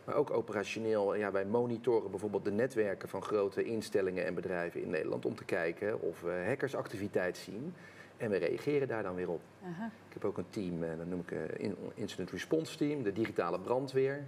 Maar 0.04 0.16
ook 0.16 0.32
operationeel, 0.32 1.16
ja, 1.16 1.32
wij 1.32 1.46
monitoren 1.46 2.10
bijvoorbeeld 2.10 2.46
de 2.46 2.52
netwerken 2.52 3.10
van 3.10 3.24
grote 3.24 3.64
instellingen 3.64 4.26
en 4.26 4.34
bedrijven 4.34 4.82
in 4.82 4.90
Nederland 4.90 5.26
om 5.26 5.36
te 5.36 5.46
kijken 5.46 6.02
of 6.02 6.22
we 6.22 6.44
hackersactiviteit 6.48 7.38
zien. 7.38 7.74
En 8.18 8.30
we 8.30 8.38
reageren 8.38 8.88
daar 8.88 9.04
dan 9.04 9.16
weer 9.16 9.30
op. 9.30 9.42
Aha. 9.64 9.86
Ik 9.86 10.14
heb 10.14 10.26
ook 10.26 10.38
een 10.38 10.50
team, 10.50 10.84
eh, 10.84 10.98
dat 10.98 11.08
noem 11.08 11.20
ik 11.20 11.32
een 11.32 11.60
eh, 11.60 11.92
Incident 11.94 12.32
Response 12.32 12.78
Team, 12.78 13.04
de 13.04 13.14
digitale 13.14 13.60
brandweer. 13.60 14.28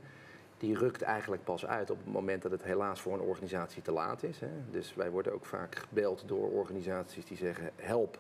Die 0.58 0.78
rukt 0.78 1.02
eigenlijk 1.02 1.44
pas 1.44 1.66
uit 1.66 1.90
op 1.90 1.98
het 1.98 2.14
moment 2.14 2.42
dat 2.42 2.52
het 2.52 2.64
helaas 2.64 3.02
voor 3.02 3.14
een 3.14 3.20
organisatie 3.20 3.82
te 3.82 3.92
laat 3.92 4.24
is. 4.24 4.40
Hè. 4.40 4.50
Dus 4.72 4.94
wij 4.96 5.10
worden 5.10 5.34
ook 5.34 5.46
vaak 5.46 5.76
gebeld 5.76 6.24
door 6.28 6.50
organisaties 6.50 7.26
die 7.26 7.38
zeggen: 7.38 7.72
help. 7.76 8.20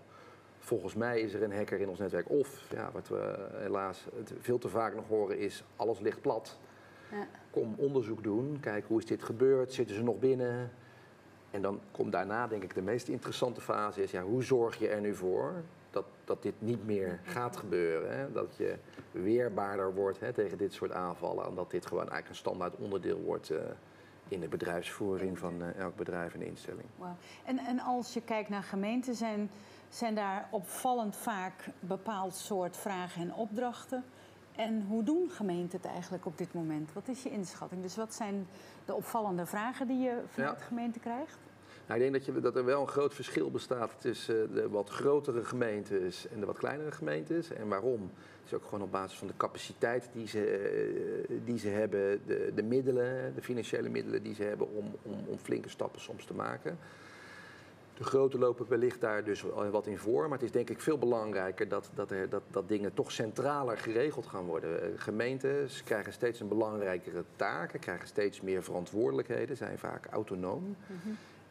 Volgens 0.60 0.96
mij 0.96 1.20
is 1.20 1.34
er 1.34 1.44
een 1.44 1.54
hacker 1.54 1.80
in 1.80 1.90
ons 1.90 2.00
netwerk. 2.00 2.30
Of 2.30 2.66
ja, 2.72 2.92
wat 2.92 3.08
we 3.08 3.48
helaas 3.54 4.06
veel 4.40 4.58
te 4.58 4.70
vaak 4.70 4.96
nog 4.96 5.08
horen 5.08 5.40
is: 5.40 5.64
alles 5.76 6.00
ligt 6.00 6.22
plat. 6.22 6.58
Ja. 7.12 7.28
Kom 7.50 7.74
onderzoek 7.78 8.24
doen, 8.24 8.58
kijk 8.60 8.86
hoe 8.88 9.00
is 9.00 9.06
dit 9.06 9.24
gebeurd, 9.24 9.74
zitten 9.74 9.96
ze 9.96 10.04
nog 10.04 10.20
binnen, 10.20 10.72
en 11.56 11.62
dan 11.62 11.80
komt 11.92 12.12
daarna, 12.12 12.48
denk 12.48 12.64
ik, 12.64 12.74
de 12.74 12.82
meest 12.82 13.08
interessante 13.08 13.62
fase 13.62 14.04
is, 14.04 14.12
ja, 14.12 14.22
hoe 14.22 14.44
zorg 14.44 14.80
je 14.80 14.88
er 14.88 15.02
nu 15.02 15.16
voor 15.16 15.54
dat, 15.90 16.06
dat 16.24 16.44
dit 16.44 16.54
niet 16.58 16.86
meer 16.86 17.20
gaat 17.24 17.58
gebeuren? 17.58 18.18
Hè? 18.18 18.32
Dat 18.32 18.56
je 18.58 18.76
weerbaarder 19.12 19.94
wordt 19.94 20.20
hè, 20.20 20.34
tegen 20.34 20.58
dit 20.58 20.74
soort 20.74 20.92
aanvallen 20.92 21.46
en 21.46 21.56
dat 21.56 21.72
dit 21.72 21.86
gewoon 21.86 22.10
eigenlijk 22.10 22.30
een 22.30 22.36
standaard 22.36 22.76
onderdeel 22.76 23.22
wordt 23.22 23.52
uh, 23.52 23.58
in 24.28 24.40
de 24.40 24.48
bedrijfsvoering 24.48 25.38
van 25.40 25.62
uh, 25.62 25.76
elk 25.76 25.96
bedrijf 25.96 26.34
en 26.34 26.42
instelling. 26.42 26.88
En, 27.46 27.58
en 27.58 27.80
als 27.80 28.14
je 28.14 28.22
kijkt 28.22 28.50
naar 28.50 28.64
gemeenten, 28.64 29.16
zijn, 29.16 29.50
zijn 29.90 30.16
daar 30.16 30.48
opvallend 30.52 31.16
vaak 31.16 31.70
bepaald 31.80 32.36
soort 32.36 32.78
vragen 32.78 33.22
en 33.22 33.34
opdrachten? 33.34 34.04
En 34.56 34.86
hoe 34.88 35.04
doen 35.04 35.30
gemeenten 35.30 35.82
het 35.82 35.92
eigenlijk 35.92 36.26
op 36.26 36.38
dit 36.38 36.54
moment? 36.54 36.94
Wat 36.94 37.08
is 37.08 37.24
je 37.24 37.30
inschatting? 37.30 37.82
Dus 37.82 37.96
wat 37.96 38.14
zijn 38.14 38.48
de 38.86 38.94
opvallende 38.94 39.46
vragen 39.46 39.88
die 39.88 39.98
je 39.98 40.22
vanuit 40.28 40.54
ja. 40.54 40.60
de 40.60 40.66
gemeente 40.66 41.00
krijgt? 41.00 41.38
Nou, 41.88 42.02
ik 42.02 42.12
denk 42.12 42.26
dat, 42.26 42.36
je, 42.36 42.42
dat 42.42 42.56
er 42.56 42.66
wel 42.66 42.82
een 42.82 42.88
groot 42.88 43.14
verschil 43.14 43.52
bestaat 43.52 43.92
tussen 43.98 44.54
de 44.54 44.70
wat 44.70 44.90
grotere 44.90 45.44
gemeentes 45.44 46.28
en 46.28 46.40
de 46.40 46.46
wat 46.46 46.58
kleinere 46.58 46.92
gemeentes. 46.92 47.52
En 47.52 47.68
waarom? 47.68 48.02
Het 48.02 48.54
is 48.54 48.54
ook 48.54 48.64
gewoon 48.64 48.82
op 48.82 48.92
basis 48.92 49.18
van 49.18 49.28
de 49.28 49.38
capaciteit 49.38 50.10
die 50.14 50.28
ze, 50.28 50.46
eh, 50.46 51.38
die 51.46 51.58
ze 51.58 51.68
hebben, 51.68 52.22
de, 52.26 52.52
de 52.56 52.64
middelen, 52.64 53.36
de 53.36 53.42
financiële 53.42 53.90
middelen 53.90 54.24
die 54.24 54.36
ze 54.36 54.44
hebben 54.44 54.76
om, 54.76 54.96
om, 55.02 55.14
om 55.28 55.38
flinke 55.38 55.70
stappen 55.70 56.02
soms 56.02 56.26
te 56.26 56.34
maken. 56.34 56.78
De 57.98 58.04
grote 58.04 58.38
lopen 58.38 58.66
wellicht 58.70 59.02
daar 59.02 59.24
dus 59.24 59.44
wat 59.72 59.88
in 59.88 59.98
voor. 59.98 60.24
Maar 60.24 60.38
het 60.38 60.48
is 60.48 60.52
denk 60.52 60.70
ik 60.70 60.82
veel 60.82 60.98
belangrijker 60.98 61.68
dat, 61.68 61.90
dat, 61.94 62.12
er, 62.12 62.30
dat, 62.30 62.42
dat 62.52 62.68
dingen 62.68 62.94
toch 62.94 63.12
centraler 63.12 63.78
geregeld 63.78 64.26
gaan 64.26 64.46
worden. 64.46 64.82
Eh, 64.82 64.88
gemeentes 64.96 65.84
krijgen 65.84 66.14
steeds 66.14 66.40
een 66.40 66.48
belangrijkere 66.48 67.24
taak, 67.36 67.72
krijgen 67.80 68.08
steeds 68.08 68.42
meer 68.42 68.64
verantwoordelijkheden, 68.64 69.58
zijn 69.58 69.78
vaak 69.78 70.06
autonoom. 70.06 70.76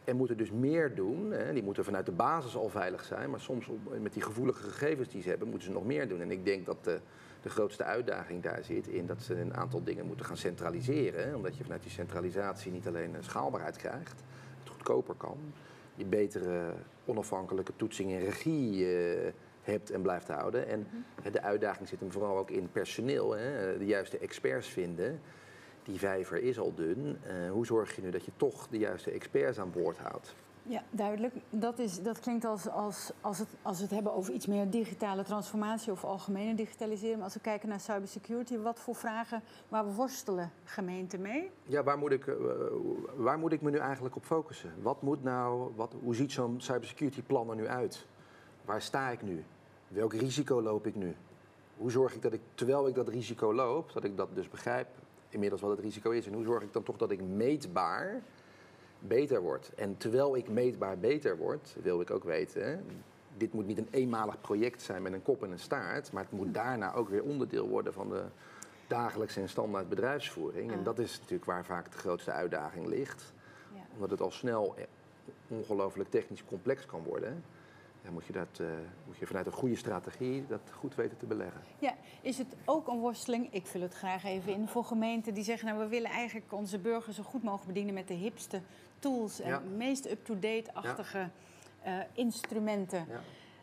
En 0.03 0.15
moeten 0.15 0.37
dus 0.37 0.51
meer 0.51 0.95
doen. 0.95 1.31
Hè. 1.31 1.53
Die 1.53 1.63
moeten 1.63 1.83
vanuit 1.83 2.05
de 2.05 2.11
basis 2.11 2.55
al 2.55 2.69
veilig 2.69 3.03
zijn. 3.03 3.29
Maar 3.29 3.39
soms 3.39 3.69
met 4.01 4.13
die 4.13 4.21
gevoelige 4.21 4.63
gegevens 4.63 5.09
die 5.09 5.21
ze 5.21 5.29
hebben, 5.29 5.47
moeten 5.47 5.67
ze 5.67 5.73
nog 5.73 5.85
meer 5.85 6.07
doen. 6.07 6.21
En 6.21 6.31
ik 6.31 6.45
denk 6.45 6.65
dat 6.65 6.83
de, 6.83 6.99
de 7.41 7.49
grootste 7.49 7.83
uitdaging 7.83 8.43
daar 8.43 8.63
zit 8.63 8.87
in 8.87 9.05
dat 9.05 9.21
ze 9.21 9.39
een 9.39 9.55
aantal 9.55 9.83
dingen 9.83 10.05
moeten 10.05 10.25
gaan 10.25 10.37
centraliseren. 10.37 11.35
Omdat 11.35 11.57
je 11.57 11.63
vanuit 11.63 11.81
die 11.83 11.91
centralisatie 11.91 12.71
niet 12.71 12.87
alleen 12.87 13.15
schaalbaarheid 13.19 13.77
krijgt, 13.77 14.23
het 14.63 14.69
goedkoper 14.69 15.15
kan 15.15 15.37
je 15.95 16.05
betere 16.05 16.73
onafhankelijke 17.05 17.73
toetsing 17.75 18.11
en 18.11 18.19
regie 18.19 18.79
uh, 18.79 19.31
hebt 19.61 19.91
en 19.91 20.01
blijft 20.01 20.27
houden. 20.27 20.67
En 20.67 20.87
mhm. 21.19 21.31
de 21.31 21.41
uitdaging 21.41 21.87
zit 21.87 21.99
hem 21.99 22.11
vooral 22.11 22.37
ook 22.37 22.49
in 22.49 22.69
personeel. 22.71 23.35
Hè? 23.35 23.77
De 23.77 23.85
juiste 23.85 24.17
experts 24.17 24.67
vinden. 24.67 25.19
Die 25.83 25.99
vijver 25.99 26.43
is 26.43 26.59
al 26.59 26.73
dun. 26.73 27.17
Uh, 27.27 27.51
hoe 27.51 27.65
zorg 27.65 27.95
je 27.95 28.01
nu 28.01 28.09
dat 28.09 28.25
je 28.25 28.31
toch 28.35 28.67
de 28.67 28.77
juiste 28.77 29.11
experts 29.11 29.59
aan 29.59 29.71
boord 29.71 29.97
houdt? 29.97 30.35
Ja, 30.67 30.83
duidelijk. 30.89 31.33
Dat, 31.49 31.79
is, 31.79 32.01
dat 32.01 32.19
klinkt 32.19 32.45
als, 32.45 32.69
als, 32.69 33.11
als, 33.21 33.39
het, 33.39 33.47
als 33.61 33.77
we 33.77 33.83
het 33.83 33.93
hebben 33.93 34.13
over 34.13 34.33
iets 34.33 34.45
meer 34.45 34.69
digitale 34.69 35.23
transformatie 35.23 35.91
of 35.91 36.03
algemene 36.03 36.55
digitalisering. 36.55 37.15
Maar 37.15 37.25
als 37.25 37.33
we 37.33 37.39
kijken 37.39 37.69
naar 37.69 37.79
cybersecurity, 37.79 38.57
wat 38.57 38.79
voor 38.79 38.95
vragen 38.95 39.41
waar 39.69 39.93
worstelen 39.93 40.51
gemeenten 40.63 41.21
mee? 41.21 41.51
Ja, 41.63 41.83
waar 41.83 41.97
moet 41.97 42.11
ik, 42.11 42.25
uh, 42.25 42.35
waar 43.15 43.39
moet 43.39 43.51
ik 43.51 43.61
me 43.61 43.71
nu 43.71 43.77
eigenlijk 43.77 44.15
op 44.15 44.25
focussen? 44.25 44.73
Wat 44.81 45.01
moet 45.01 45.23
nou, 45.23 45.71
wat, 45.75 45.93
hoe 46.03 46.15
ziet 46.15 46.31
zo'n 46.31 46.61
cybersecurity 46.61 47.21
plan 47.21 47.49
er 47.49 47.55
nu 47.55 47.67
uit? 47.67 48.05
Waar 48.65 48.81
sta 48.81 49.09
ik 49.09 49.21
nu? 49.21 49.43
Welk 49.87 50.13
risico 50.13 50.61
loop 50.61 50.87
ik 50.87 50.95
nu? 50.95 51.15
Hoe 51.77 51.91
zorg 51.91 52.15
ik 52.15 52.21
dat 52.21 52.33
ik, 52.33 52.41
terwijl 52.53 52.87
ik 52.87 52.95
dat 52.95 53.07
risico 53.07 53.53
loop, 53.53 53.93
dat 53.93 54.03
ik 54.03 54.17
dat 54.17 54.35
dus 54.35 54.49
begrijp, 54.49 54.87
inmiddels 55.29 55.61
wat 55.61 55.71
het 55.71 55.79
risico 55.79 56.11
is. 56.11 56.27
En 56.27 56.33
hoe 56.33 56.43
zorg 56.43 56.63
ik 56.63 56.73
dan 56.73 56.83
toch 56.83 56.97
dat 56.97 57.11
ik 57.11 57.21
meetbaar 57.21 58.21
beter 59.07 59.41
wordt. 59.41 59.71
En 59.75 59.97
terwijl 59.97 60.35
ik 60.35 60.49
meetbaar 60.49 60.97
beter 60.97 61.37
word, 61.37 61.75
wil 61.81 62.01
ik 62.01 62.11
ook 62.11 62.23
weten, 62.23 62.85
dit 63.37 63.53
moet 63.53 63.67
niet 63.67 63.77
een 63.77 63.87
eenmalig 63.91 64.41
project 64.41 64.81
zijn 64.81 65.01
met 65.01 65.13
een 65.13 65.23
kop 65.23 65.43
en 65.43 65.51
een 65.51 65.59
staart, 65.59 66.11
maar 66.11 66.23
het 66.23 66.31
moet 66.31 66.53
daarna 66.53 66.93
ook 66.93 67.09
weer 67.09 67.23
onderdeel 67.23 67.67
worden 67.67 67.93
van 67.93 68.09
de 68.09 68.23
dagelijkse 68.87 69.41
en 69.41 69.49
standaard 69.49 69.89
bedrijfsvoering. 69.89 70.71
En 70.71 70.83
dat 70.83 70.99
is 70.99 71.17
natuurlijk 71.19 71.45
waar 71.45 71.65
vaak 71.65 71.91
de 71.91 71.97
grootste 71.97 72.31
uitdaging 72.31 72.87
ligt. 72.87 73.33
Omdat 73.93 74.09
het 74.09 74.21
al 74.21 74.31
snel 74.31 74.75
ongelooflijk 75.47 76.09
technisch 76.09 76.45
complex 76.45 76.85
kan 76.85 77.03
worden 77.03 77.43
dan 78.05 78.13
moet 78.13 78.25
je, 78.25 78.33
dat, 78.33 78.59
uh, 78.61 78.67
moet 79.05 79.17
je 79.17 79.25
vanuit 79.25 79.45
een 79.45 79.51
goede 79.51 79.75
strategie 79.75 80.45
dat 80.47 80.61
goed 80.71 80.95
weten 80.95 81.17
te 81.17 81.25
beleggen. 81.25 81.61
Ja, 81.79 81.95
is 82.21 82.37
het 82.37 82.47
ook 82.65 82.87
een 82.87 82.99
worsteling, 82.99 83.53
ik 83.53 83.65
vul 83.65 83.81
het 83.81 83.93
graag 83.93 84.23
even 84.23 84.53
in, 84.53 84.67
voor 84.67 84.83
gemeenten 84.83 85.33
die 85.33 85.43
zeggen... 85.43 85.67
nou, 85.67 85.79
we 85.79 85.87
willen 85.87 86.11
eigenlijk 86.11 86.53
onze 86.53 86.79
burgers 86.79 87.15
zo 87.15 87.23
goed 87.23 87.43
mogelijk 87.43 87.67
bedienen 87.67 87.93
met 87.93 88.07
de 88.07 88.13
hipste 88.13 88.61
tools... 88.99 89.39
en 89.39 89.77
meest 89.77 90.05
up-to-date-achtige 90.09 91.29
uh, 91.85 91.99
instrumenten. 92.13 93.07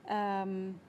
Ja. 0.07 0.43
Um, 0.43 0.81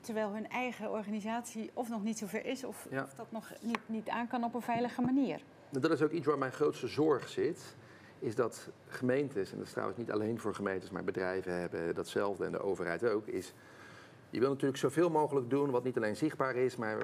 terwijl 0.00 0.32
hun 0.32 0.48
eigen 0.48 0.90
organisatie 0.90 1.70
of 1.74 1.88
nog 1.88 2.02
niet 2.02 2.18
zover 2.18 2.44
is... 2.44 2.64
of, 2.64 2.86
of 2.90 3.14
dat 3.14 3.32
nog 3.32 3.52
niet, 3.60 3.80
niet 3.86 4.08
aan 4.08 4.26
kan 4.26 4.44
op 4.44 4.54
een 4.54 4.62
veilige 4.62 5.00
manier. 5.00 5.40
Dat 5.70 5.90
is 5.90 6.02
ook 6.02 6.10
iets 6.10 6.26
waar 6.26 6.38
mijn 6.38 6.52
grootste 6.52 6.88
zorg 6.88 7.28
zit 7.28 7.76
is 8.20 8.34
dat 8.34 8.68
gemeentes, 8.88 9.50
en 9.50 9.56
dat 9.56 9.66
is 9.66 9.72
trouwens 9.72 9.98
niet 9.98 10.10
alleen 10.10 10.38
voor 10.38 10.54
gemeentes, 10.54 10.90
maar 10.90 11.04
bedrijven 11.04 11.60
hebben 11.60 11.94
datzelfde 11.94 12.44
en 12.44 12.52
de 12.52 12.62
overheid 12.62 13.04
ook, 13.04 13.26
is 13.26 13.54
je 14.30 14.40
wil 14.40 14.48
natuurlijk 14.48 14.78
zoveel 14.78 15.10
mogelijk 15.10 15.50
doen 15.50 15.70
wat 15.70 15.84
niet 15.84 15.96
alleen 15.96 16.16
zichtbaar 16.16 16.56
is, 16.56 16.76
maar 16.76 16.98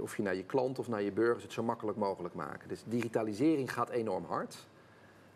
of 0.00 0.16
je 0.16 0.22
naar 0.22 0.34
je 0.34 0.44
klant 0.44 0.78
of 0.78 0.88
naar 0.88 1.02
je 1.02 1.12
burgers 1.12 1.42
het 1.42 1.52
zo 1.52 1.62
makkelijk 1.62 1.98
mogelijk 1.98 2.34
maken. 2.34 2.68
Dus 2.68 2.84
digitalisering 2.86 3.72
gaat 3.72 3.90
enorm 3.90 4.24
hard. 4.24 4.66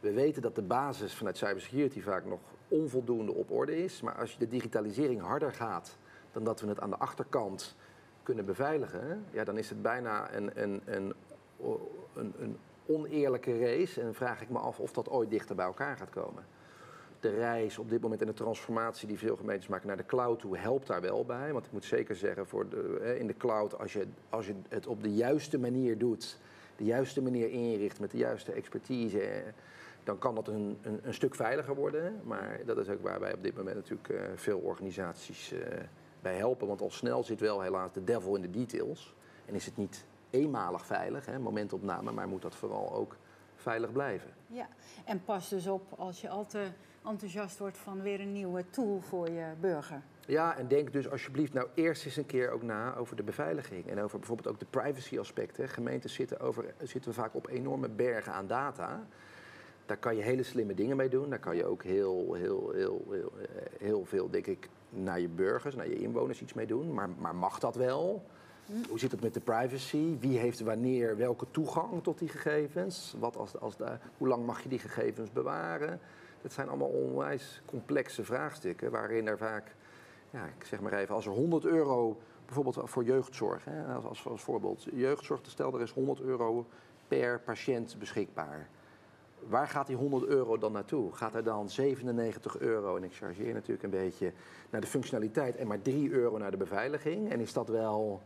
We 0.01 0.13
weten 0.13 0.43
dat 0.43 0.55
de 0.55 0.63
basis 0.63 1.15
vanuit 1.15 1.37
cybersecurity 1.37 2.01
vaak 2.01 2.25
nog 2.25 2.41
onvoldoende 2.69 3.33
op 3.33 3.51
orde 3.51 3.85
is. 3.85 4.01
Maar 4.01 4.15
als 4.15 4.33
je 4.33 4.39
de 4.39 4.49
digitalisering 4.49 5.21
harder 5.21 5.53
gaat 5.53 5.97
dan 6.33 6.45
dat 6.45 6.61
we 6.61 6.69
het 6.69 6.81
aan 6.81 6.91
de 6.91 6.99
achterkant 6.99 7.77
kunnen 8.23 8.45
beveiligen, 8.45 9.25
ja, 9.31 9.45
dan 9.45 9.59
is 9.59 9.69
het 9.69 9.83
bijna 9.83 10.35
een, 10.35 10.63
een, 10.63 10.83
een, 10.85 11.15
een, 12.15 12.35
een 12.39 12.57
oneerlijke 12.89 13.59
race. 13.59 14.01
En 14.01 14.15
vraag 14.15 14.43
ik 14.43 14.49
me 14.51 14.59
af 14.59 14.81
of 14.81 14.93
dat 14.93 15.09
ooit 15.09 15.31
dichter 15.31 15.57
bij 15.57 15.65
elkaar 15.65 15.97
gaat 15.97 16.11
komen. 16.11 16.45
De 17.21 17.31
reis 17.31 17.79
op 17.79 17.91
dit 17.91 18.01
moment 18.01 18.21
en 18.21 18.27
de 18.27 18.33
transformatie 18.33 19.09
die 19.09 19.19
veel 19.19 19.37
gemeentes 19.37 19.69
maken 19.69 19.87
naar 19.87 19.97
de 19.97 20.07
cloud 20.07 20.39
toe 20.39 20.59
helpt 20.59 20.87
daar 20.87 21.01
wel 21.01 21.25
bij. 21.25 21.53
Want 21.53 21.67
ik 21.67 21.73
moet 21.73 21.85
zeker 21.85 22.17
zeggen, 22.17 22.47
voor 22.47 22.69
de, 22.69 23.17
in 23.19 23.27
de 23.27 23.37
cloud, 23.37 23.79
als 23.79 23.93
je, 23.93 24.07
als 24.29 24.47
je 24.47 24.55
het 24.69 24.87
op 24.87 25.03
de 25.03 25.15
juiste 25.15 25.59
manier 25.59 25.99
doet, 25.99 26.39
de 26.77 26.85
juiste 26.85 27.23
manier 27.23 27.51
inricht 27.51 28.01
met 28.01 28.11
de 28.11 28.17
juiste 28.17 28.53
expertise, 28.53 29.43
dan 30.05 30.19
kan 30.19 30.35
dat 30.35 30.49
een, 30.49 30.79
een, 30.83 31.01
een 31.03 31.15
stuk 31.15 31.35
veiliger 31.35 31.75
worden. 31.75 32.21
Maar 32.25 32.61
dat 32.65 32.79
is 32.79 32.89
ook 32.89 33.03
waar 33.03 33.21
wij 33.21 33.35
op 33.35 33.43
dit 33.43 33.57
moment 33.57 33.77
natuurlijk 33.77 34.09
uh, 34.09 34.21
veel 34.35 34.59
organisaties 34.59 35.53
uh, 35.53 35.61
bij 36.23 36.37
helpen. 36.37 36.67
Want 36.67 36.81
al 36.81 36.91
snel 36.91 37.25
zit 37.25 37.41
wel 37.41 37.61
helaas 37.61 37.93
de 37.93 38.05
devil 38.05 38.35
in 38.35 38.43
de 38.43 38.51
details. 38.51 39.15
En 39.47 39.55
is 39.55 39.65
het 39.65 39.77
niet 39.77 40.05
eenmalig 40.31 40.87
veilig, 40.87 41.27
hè, 41.27 41.39
momentopname, 41.39 42.13
maar 42.13 42.29
moet 42.29 42.43
dat 42.43 42.55
vooral 42.55 42.93
ook 42.93 43.17
veilig 43.55 43.93
blijven. 43.93 44.31
Ja, 44.47 44.69
en 45.05 45.25
pas 45.25 45.49
dus 45.49 45.67
op 45.67 45.93
als 45.97 46.21
je 46.21 46.29
al 46.29 46.47
te 46.47 46.67
enthousiast 47.05 47.59
wordt 47.59 47.79
van 47.79 48.03
weer 48.03 48.21
een 48.21 48.33
nieuwe 48.33 48.65
tool 48.71 49.01
voor 49.01 49.31
je 49.31 49.53
burger. 49.61 50.03
Ja, 50.27 50.57
en 50.57 50.69
denk 50.69 50.93
dus 50.93 51.11
alsjeblieft 51.11 51.53
nou 51.53 51.69
eerst 51.75 52.05
eens 52.05 52.17
een 52.17 52.27
keer 52.27 52.51
ook 52.51 52.63
na 52.63 52.95
over 52.97 53.17
de 53.17 53.23
beveiliging 53.23 53.87
en 53.87 54.01
over 54.01 54.19
bijvoorbeeld 54.19 54.49
ook 54.49 54.59
de 54.59 54.67
privacy 54.71 55.19
aspecten. 55.19 55.69
Gemeenten 55.69 56.11
zitten, 56.11 56.41
over, 56.41 56.75
zitten 56.83 57.15
vaak 57.15 57.35
op 57.35 57.49
enorme 57.49 57.89
bergen 57.89 58.33
aan 58.33 58.47
data. 58.47 59.07
Daar 59.87 59.97
kan 59.97 60.17
je 60.17 60.23
hele 60.23 60.43
slimme 60.43 60.75
dingen 60.75 60.97
mee 60.97 61.09
doen. 61.09 61.31
Daar 61.31 61.39
kan 61.39 61.57
je 61.57 61.67
ook 61.67 61.83
heel, 61.83 62.35
heel, 62.35 62.71
heel, 62.75 63.05
heel, 63.11 63.33
heel 63.79 64.05
veel, 64.05 64.31
denk 64.31 64.47
ik, 64.47 64.69
naar 64.91 65.21
je 65.21 65.29
burgers, 65.29 65.75
naar 65.75 65.89
je 65.89 65.99
inwoners 65.99 66.43
iets 66.43 66.53
mee 66.53 66.67
doen. 66.67 66.95
Maar, 66.95 67.09
maar 67.19 67.35
mag 67.35 67.59
dat 67.59 67.75
wel? 67.75 68.27
Hoe 68.89 68.99
zit 68.99 69.11
het 69.11 69.21
met 69.21 69.35
de 69.35 69.41
privacy? 69.41 70.19
Wie 70.21 70.39
heeft 70.39 70.61
wanneer 70.61 71.17
welke 71.17 71.47
toegang 71.51 72.03
tot 72.03 72.19
die 72.19 72.29
gegevens? 72.29 73.15
Wat 73.19 73.37
als, 73.37 73.59
als 73.61 73.77
de, 73.77 73.99
hoe 74.19 74.29
lang 74.29 74.47
mag 74.47 74.63
je 74.63 74.69
die 74.69 74.79
gegevens 74.79 75.33
bewaren? 75.33 76.01
Dat 76.43 76.53
zijn 76.53 76.69
allemaal 76.69 76.89
onwijs 76.89 77.63
complexe 77.65 78.25
vraagstukken 78.25 78.91
waarin 78.91 79.27
er 79.27 79.39
vaak, 79.39 79.75
ja, 80.31 80.45
ik 80.45 80.65
zeg 80.65 80.81
maar 80.81 80.93
even, 80.93 81.15
als 81.15 81.27
er 81.27 81.33
100 81.33 81.65
euro 81.65 82.21
bijvoorbeeld 82.45 82.81
voor 82.85 83.05
jeugdzorg, 83.05 83.65
hè, 83.65 83.95
als, 83.95 84.05
als, 84.05 84.27
als 84.27 84.43
voorbeeld, 84.43 84.87
jeugdzorg, 84.93 85.41
stel 85.43 85.75
er 85.75 85.81
is 85.81 85.93
100 85.93 86.21
euro 86.21 86.67
per 87.09 87.41
patiënt 87.41 87.97
beschikbaar. 87.99 88.69
Waar 89.47 89.69
gaat 89.69 89.87
die 89.87 89.97
100 89.97 90.27
euro 90.27 90.59
dan 90.59 90.73
naartoe? 90.73 91.13
Gaat 91.13 91.35
er 91.35 91.45
dan 91.45 91.71
97 91.71 92.59
euro, 92.59 92.97
en 92.97 93.05
ik 93.05 93.15
chargeer 93.15 93.53
natuurlijk 93.55 93.83
een 93.83 93.91
beetje, 93.91 94.33
naar 94.71 94.81
de 94.81 94.87
functionaliteit 94.87 95.57
en 95.57 95.67
maar 95.67 95.83
3 95.83 96.11
euro 96.11 96.39
naar 96.39 96.51
de 96.51 96.57
beveiliging? 96.57 97.31
En 97.31 97.41
is 97.41 97.53
dat 97.53 97.69
wel 97.69 98.23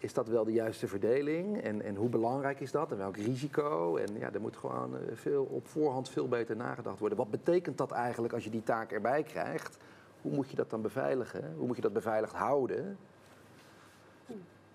is 0.00 0.12
dat 0.12 0.28
wel 0.28 0.44
de 0.44 0.52
juiste 0.52 0.88
verdeling? 0.88 1.62
En, 1.62 1.82
en 1.82 1.94
hoe 1.94 2.08
belangrijk 2.08 2.60
is 2.60 2.70
dat? 2.70 2.90
En 2.90 2.96
welk 2.96 3.16
risico? 3.16 3.96
En 3.96 4.18
ja, 4.18 4.32
er 4.32 4.40
moet 4.40 4.56
gewoon 4.56 4.96
eh, 4.96 5.02
veel, 5.14 5.44
op 5.44 5.68
voorhand 5.68 6.08
veel 6.08 6.28
beter 6.28 6.56
nagedacht 6.56 6.98
worden. 6.98 7.18
Wat 7.18 7.30
betekent 7.30 7.78
dat 7.78 7.90
eigenlijk 7.90 8.32
als 8.32 8.44
je 8.44 8.50
die 8.50 8.62
taak 8.62 8.92
erbij 8.92 9.22
krijgt? 9.22 9.78
Hoe 10.22 10.32
moet 10.32 10.50
je 10.50 10.56
dat 10.56 10.70
dan 10.70 10.82
beveiligen? 10.82 11.54
Hoe 11.56 11.66
moet 11.66 11.76
je 11.76 11.82
dat 11.82 11.92
beveiligd 11.92 12.32
houden? 12.32 12.98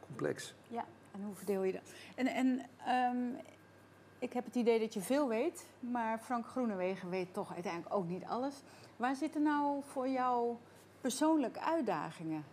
Complex. 0.05 0.53
Ja, 0.67 0.85
en 1.11 1.23
hoe 1.23 1.35
verdeel 1.35 1.63
je 1.63 1.71
dat? 1.71 1.93
En, 2.15 2.27
en 2.27 2.61
um, 3.15 3.37
ik 4.19 4.33
heb 4.33 4.45
het 4.45 4.55
idee 4.55 4.79
dat 4.79 4.93
je 4.93 5.01
veel 5.01 5.27
weet, 5.27 5.65
maar 5.79 6.19
Frank 6.19 6.45
Groenewegen 6.45 7.09
weet 7.09 7.33
toch 7.33 7.53
uiteindelijk 7.53 7.95
ook 7.95 8.07
niet 8.07 8.23
alles. 8.25 8.61
Waar 8.97 9.15
zitten 9.15 9.43
nou 9.43 9.81
voor 9.83 10.07
jou 10.07 10.55
persoonlijke 11.01 11.61
uitdagingen? 11.61 12.43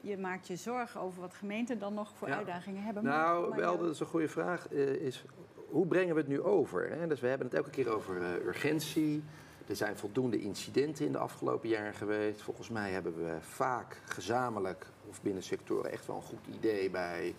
Je 0.00 0.18
maakt 0.18 0.46
je 0.46 0.56
zorgen 0.56 1.00
over 1.00 1.20
wat 1.20 1.34
gemeenten 1.34 1.78
dan 1.78 1.94
nog 1.94 2.12
voor 2.16 2.28
uitdagingen 2.28 2.82
hebben. 2.82 3.04
Nou, 3.04 3.56
wel, 3.56 3.78
dat 3.78 3.90
is 3.90 4.00
een 4.00 4.06
goede 4.06 4.28
vraag. 4.28 4.72
Uh, 4.72 4.88
is, 4.88 5.24
hoe 5.70 5.86
brengen 5.86 6.14
we 6.14 6.20
het 6.20 6.30
nu 6.30 6.42
over? 6.42 6.90
Hè? 6.90 7.06
Dus 7.06 7.20
we 7.20 7.26
hebben 7.26 7.46
het 7.46 7.56
elke 7.56 7.70
keer 7.70 7.94
over 7.94 8.16
uh, 8.16 8.46
urgentie. 8.46 9.22
Er 9.66 9.76
zijn 9.76 9.96
voldoende 9.96 10.40
incidenten 10.40 11.06
in 11.06 11.12
de 11.12 11.18
afgelopen 11.18 11.68
jaren 11.68 11.94
geweest. 11.94 12.42
Volgens 12.42 12.68
mij 12.68 12.90
hebben 12.90 13.24
we 13.24 13.36
vaak 13.40 14.00
gezamenlijk 14.04 14.86
of 15.08 15.22
binnen 15.22 15.42
sectoren 15.42 15.92
echt 15.92 16.06
wel 16.06 16.16
een 16.16 16.22
goed 16.22 16.46
idee 16.54 16.90
bij 16.90 17.34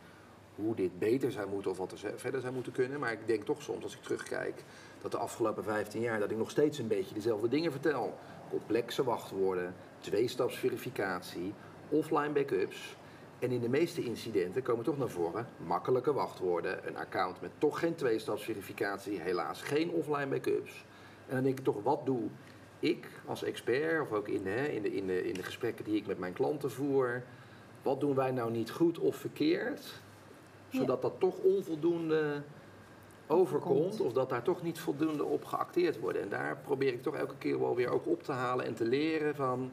hoe 0.56 0.76
dit 0.76 1.00
beter 1.00 1.32
zou 1.32 1.50
moeten 1.50 1.72
of 1.72 1.78
wat 1.78 1.92
er 1.92 2.14
verder 2.16 2.42
zou 2.42 2.54
moeten 2.54 2.72
kunnen. 2.72 3.00
Maar 3.00 3.12
ik 3.12 3.28
denk 3.28 3.44
toch 3.44 3.62
soms, 3.62 3.84
als 3.84 3.96
ik 3.96 4.02
terugkijk, 4.02 4.64
dat 5.02 5.12
de 5.12 5.18
afgelopen 5.18 5.64
15 5.64 6.02
jaar 6.02 6.20
dat 6.20 6.32
ik 6.32 6.38
nog 6.38 6.50
steeds 6.50 6.78
een 6.78 6.88
beetje 6.88 7.14
dezelfde 7.14 7.48
dingen 7.48 7.72
vertel. 7.72 8.18
Complexe 8.50 9.04
wachtwoorden, 9.04 9.76
tweestapsverificatie, 10.00 11.54
offline 11.90 12.30
backups. 12.30 12.96
En 13.40 13.52
in 13.52 13.62
de 13.62 13.70
meeste 13.70 14.04
incidenten 14.04 14.62
komen 14.62 14.84
toch 14.84 14.98
naar 14.98 15.10
voren 15.10 15.48
makkelijke 15.66 16.14
wachtwoorden, 16.14 16.88
een 16.88 16.98
account 16.98 17.42
met 17.42 17.52
toch 17.58 17.80
geen 17.80 17.96
tweestapsverificatie, 17.96 19.20
helaas 19.20 19.62
geen 19.62 19.90
offline 19.90 20.28
backups. 20.28 20.86
En 21.28 21.36
dan 21.36 21.44
denk 21.44 21.58
ik 21.58 21.66
toch, 21.66 21.84
wat 21.84 22.06
doe 22.06 22.22
ik 22.80 23.08
als 23.26 23.44
expert, 23.44 24.02
of 24.02 24.12
ook 24.12 24.28
in 24.28 24.44
de, 24.44 24.76
in 24.76 24.82
de, 24.82 24.96
in 24.96 25.08
de, 25.08 25.28
in 25.28 25.34
de 25.34 25.44
gesprekken 25.44 25.86
die 25.86 25.96
ik 25.96 26.08
met 26.08 26.20
mijn 26.20 26.34
klanten 26.34 26.72
voer, 26.72 27.24
wat 27.82 28.00
doen 28.00 28.16
wij 28.16 28.32
nou 28.32 28.52
niet 28.52 28.72
goed 28.72 29.00
of 29.00 29.16
verkeerd, 29.16 30.02
zodat 30.70 31.02
dat 31.02 31.14
toch 31.18 31.38
onvoldoende 31.38 32.42
overkomt 33.28 34.02
of 34.02 34.14
dat 34.14 34.30
daar 34.30 34.44
toch 34.44 34.64
niet 34.64 34.80
voldoende 34.80 35.24
op 35.24 35.46
geacteerd 35.46 36.00
wordt. 36.00 36.18
En 36.18 36.30
daar 36.30 36.58
probeer 36.58 36.94
ik 36.94 37.02
toch 37.02 37.16
elke 37.16 37.38
keer 37.38 37.60
wel 37.60 37.76
weer 37.76 37.90
ook 37.90 38.08
op 38.08 38.24
te 38.24 38.32
halen 38.32 38.66
en 38.66 38.74
te 38.74 38.86
leren 38.86 39.36
van 39.36 39.72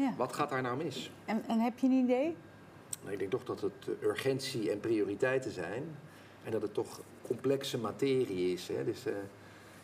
ja. 0.00 0.14
wat 0.16 0.32
gaat 0.32 0.50
daar 0.50 0.62
nou 0.62 0.84
mis. 0.84 1.10
En, 1.24 1.42
en 1.48 1.60
heb 1.60 1.78
je 1.78 1.86
een 1.86 1.92
idee? 1.92 2.36
Nou, 3.00 3.12
ik 3.12 3.18
denk 3.18 3.30
toch 3.30 3.44
dat 3.44 3.60
het 3.60 3.88
urgentie 4.02 4.70
en 4.70 4.80
prioriteiten 4.80 5.50
zijn 5.50 5.84
en 6.44 6.50
dat 6.50 6.62
het 6.62 6.74
toch 6.74 7.00
complexe 7.22 7.78
materie 7.78 8.52
is. 8.52 8.68
Hè? 8.68 8.84
Dus, 8.84 9.06
uh, 9.06 9.12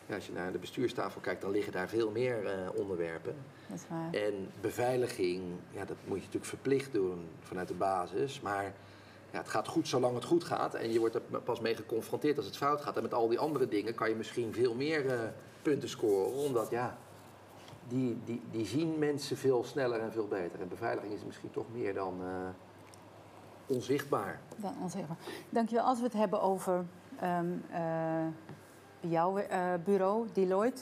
ja, 0.05 0.15
als 0.15 0.25
je 0.25 0.33
naar 0.33 0.51
de 0.51 0.57
bestuurstafel 0.57 1.21
kijkt, 1.21 1.41
dan 1.41 1.51
liggen 1.51 1.73
daar 1.73 1.89
veel 1.89 2.11
meer 2.11 2.43
uh, 2.43 2.79
onderwerpen. 2.79 3.35
Dat 3.67 3.77
is 3.77 3.83
waar. 3.89 4.13
En 4.13 4.49
beveiliging, 4.61 5.43
ja, 5.71 5.85
dat 5.85 5.97
moet 6.03 6.17
je 6.17 6.23
natuurlijk 6.23 6.45
verplicht 6.45 6.93
doen 6.93 7.27
vanuit 7.41 7.67
de 7.67 7.73
basis. 7.73 8.41
Maar 8.41 8.73
ja, 9.31 9.37
het 9.37 9.49
gaat 9.49 9.67
goed 9.67 9.87
zolang 9.87 10.15
het 10.15 10.23
goed 10.23 10.43
gaat. 10.43 10.73
En 10.73 10.91
je 10.91 10.99
wordt 10.99 11.15
er 11.15 11.21
pas 11.21 11.59
mee 11.59 11.75
geconfronteerd 11.75 12.37
als 12.37 12.45
het 12.45 12.57
fout 12.57 12.81
gaat. 12.81 12.95
En 12.95 13.01
met 13.01 13.13
al 13.13 13.27
die 13.27 13.39
andere 13.39 13.67
dingen 13.67 13.95
kan 13.95 14.09
je 14.09 14.15
misschien 14.15 14.53
veel 14.53 14.73
meer 14.73 15.05
uh, 15.05 15.19
punten 15.61 15.89
scoren. 15.89 16.33
Omdat 16.33 16.69
ja, 16.69 16.97
die, 17.87 18.17
die, 18.25 18.41
die 18.51 18.65
zien 18.65 18.99
mensen 18.99 19.37
veel 19.37 19.63
sneller 19.63 19.99
en 19.99 20.11
veel 20.11 20.27
beter. 20.27 20.61
En 20.61 20.67
beveiliging 20.67 21.13
is 21.13 21.25
misschien 21.25 21.51
toch 21.51 21.65
meer 21.73 21.93
dan 21.93 22.21
uh, 22.21 22.27
onzichtbaar. 23.65 24.39
Dan 24.55 24.75
onzichtbaar. 24.81 25.17
Dankjewel. 25.49 25.85
Als 25.85 25.97
we 25.97 26.03
het 26.03 26.13
hebben 26.13 26.41
over 26.41 26.85
um, 27.23 27.63
uh, 27.71 28.25
jouw 28.99 29.39
bureau, 29.83 30.27
Deloitte. 30.33 30.81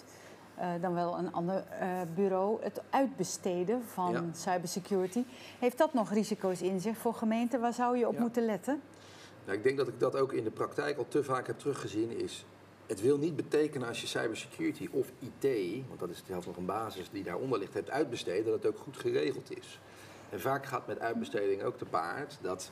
Uh, 0.60 0.68
dan 0.82 0.94
wel 0.94 1.18
een 1.18 1.34
ander 1.34 1.64
uh, 1.82 2.02
bureau, 2.16 2.64
het 2.64 2.82
uitbesteden 2.90 3.84
van 3.84 4.12
ja. 4.12 4.24
cybersecurity. 4.34 5.24
Heeft 5.60 5.78
dat 5.78 5.94
nog 5.94 6.12
risico's 6.12 6.62
in 6.62 6.80
zich 6.80 6.98
voor 6.98 7.14
gemeenten? 7.14 7.62
Waar 7.62 7.74
zou 7.74 7.98
je 7.98 8.08
op 8.08 8.14
ja. 8.14 8.20
moeten 8.20 8.46
letten? 8.46 8.82
Nou, 9.46 9.58
ik 9.58 9.64
denk 9.64 9.78
dat 9.78 9.88
ik 9.88 10.00
dat 10.00 10.16
ook 10.16 10.34
in 10.34 10.44
de 10.44 10.52
praktijk 10.52 10.98
al 10.98 11.08
te 11.08 11.24
vaak 11.24 11.48
heb 11.48 11.60
teruggezien. 11.60 12.20
Is, 12.20 12.46
het 12.88 13.02
wil 13.02 13.18
niet 13.18 13.36
betekenen 13.36 13.88
als 13.88 14.02
je 14.02 14.08
cybersecurity 14.08 14.90
of 14.92 15.12
IT, 15.20 15.84
want 15.88 16.00
dat 16.00 16.10
is 16.10 16.24
zelfs 16.28 16.46
nog 16.46 16.58
een 16.58 16.66
basis 16.66 17.10
die 17.12 17.24
daaronder 17.24 17.60
ligt, 17.60 17.74
hebt 17.74 17.90
uitbesteed, 17.90 18.46
dat 18.46 18.54
het 18.54 18.66
ook 18.66 18.78
goed 18.78 18.98
geregeld 18.98 19.58
is. 19.58 19.80
En 20.30 20.40
vaak 20.40 20.66
gaat 20.66 20.88
met 20.88 21.00
uitbesteding 21.00 21.64
ook 21.64 21.78
te 21.78 21.86
paard 21.86 22.38
dat 22.42 22.72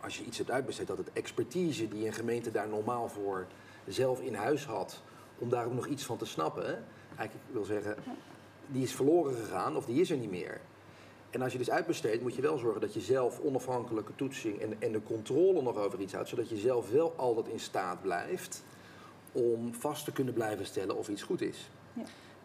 als 0.00 0.18
je 0.18 0.24
iets 0.24 0.38
hebt 0.38 0.50
uitbesteed, 0.50 0.86
dat 0.86 0.98
het 0.98 1.12
expertise 1.12 1.88
die 1.88 2.06
een 2.06 2.12
gemeente 2.12 2.50
daar 2.50 2.68
normaal 2.68 3.08
voor 3.08 3.46
zelf 3.86 4.20
in 4.20 4.34
huis 4.34 4.64
had, 4.64 5.02
om 5.38 5.48
daar 5.48 5.66
ook 5.66 5.74
nog 5.74 5.86
iets 5.86 6.04
van 6.04 6.16
te 6.16 6.24
snappen. 6.24 6.84
Eigenlijk 7.16 7.48
wil 7.52 7.64
zeggen, 7.64 7.96
die 8.66 8.82
is 8.82 8.94
verloren 8.94 9.34
gegaan 9.34 9.76
of 9.76 9.84
die 9.84 10.00
is 10.00 10.10
er 10.10 10.16
niet 10.16 10.30
meer. 10.30 10.60
En 11.30 11.42
als 11.42 11.52
je 11.52 11.58
dus 11.58 11.70
uitbesteedt, 11.70 12.22
moet 12.22 12.34
je 12.34 12.42
wel 12.42 12.58
zorgen 12.58 12.80
dat 12.80 12.94
je 12.94 13.00
zelf 13.00 13.40
onafhankelijke 13.40 14.14
toetsing 14.14 14.60
en, 14.60 14.76
en 14.78 14.92
de 14.92 15.02
controle 15.02 15.62
nog 15.62 15.76
over 15.76 16.00
iets 16.00 16.12
houdt, 16.12 16.28
zodat 16.28 16.48
je 16.48 16.56
zelf 16.56 16.90
wel 16.90 17.14
altijd 17.16 17.48
in 17.48 17.60
staat 17.60 18.02
blijft 18.02 18.62
om 19.32 19.74
vast 19.74 20.04
te 20.04 20.12
kunnen 20.12 20.34
blijven 20.34 20.66
stellen 20.66 20.96
of 20.96 21.08
iets 21.08 21.22
goed 21.22 21.40
is. 21.40 21.70
Ja. 21.92 22.02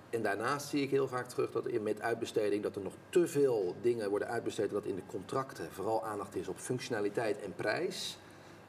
En 0.09 0.21
daarnaast 0.21 0.67
zie 0.67 0.81
ik 0.81 0.89
heel 0.89 1.07
vaak 1.07 1.27
terug 1.27 1.51
dat 1.51 1.67
in, 1.67 1.83
met 1.83 2.01
uitbesteding 2.01 2.63
dat 2.63 2.75
er 2.75 2.81
nog 2.81 2.93
te 3.09 3.27
veel 3.27 3.75
dingen 3.81 4.09
worden 4.09 4.27
uitbesteed, 4.27 4.69
dat 4.71 4.85
in 4.85 4.95
de 4.95 5.05
contracten 5.07 5.71
vooral 5.71 6.05
aandacht 6.05 6.35
is 6.35 6.47
op 6.47 6.57
functionaliteit 6.57 7.39
en 7.41 7.53
prijs. 7.55 8.17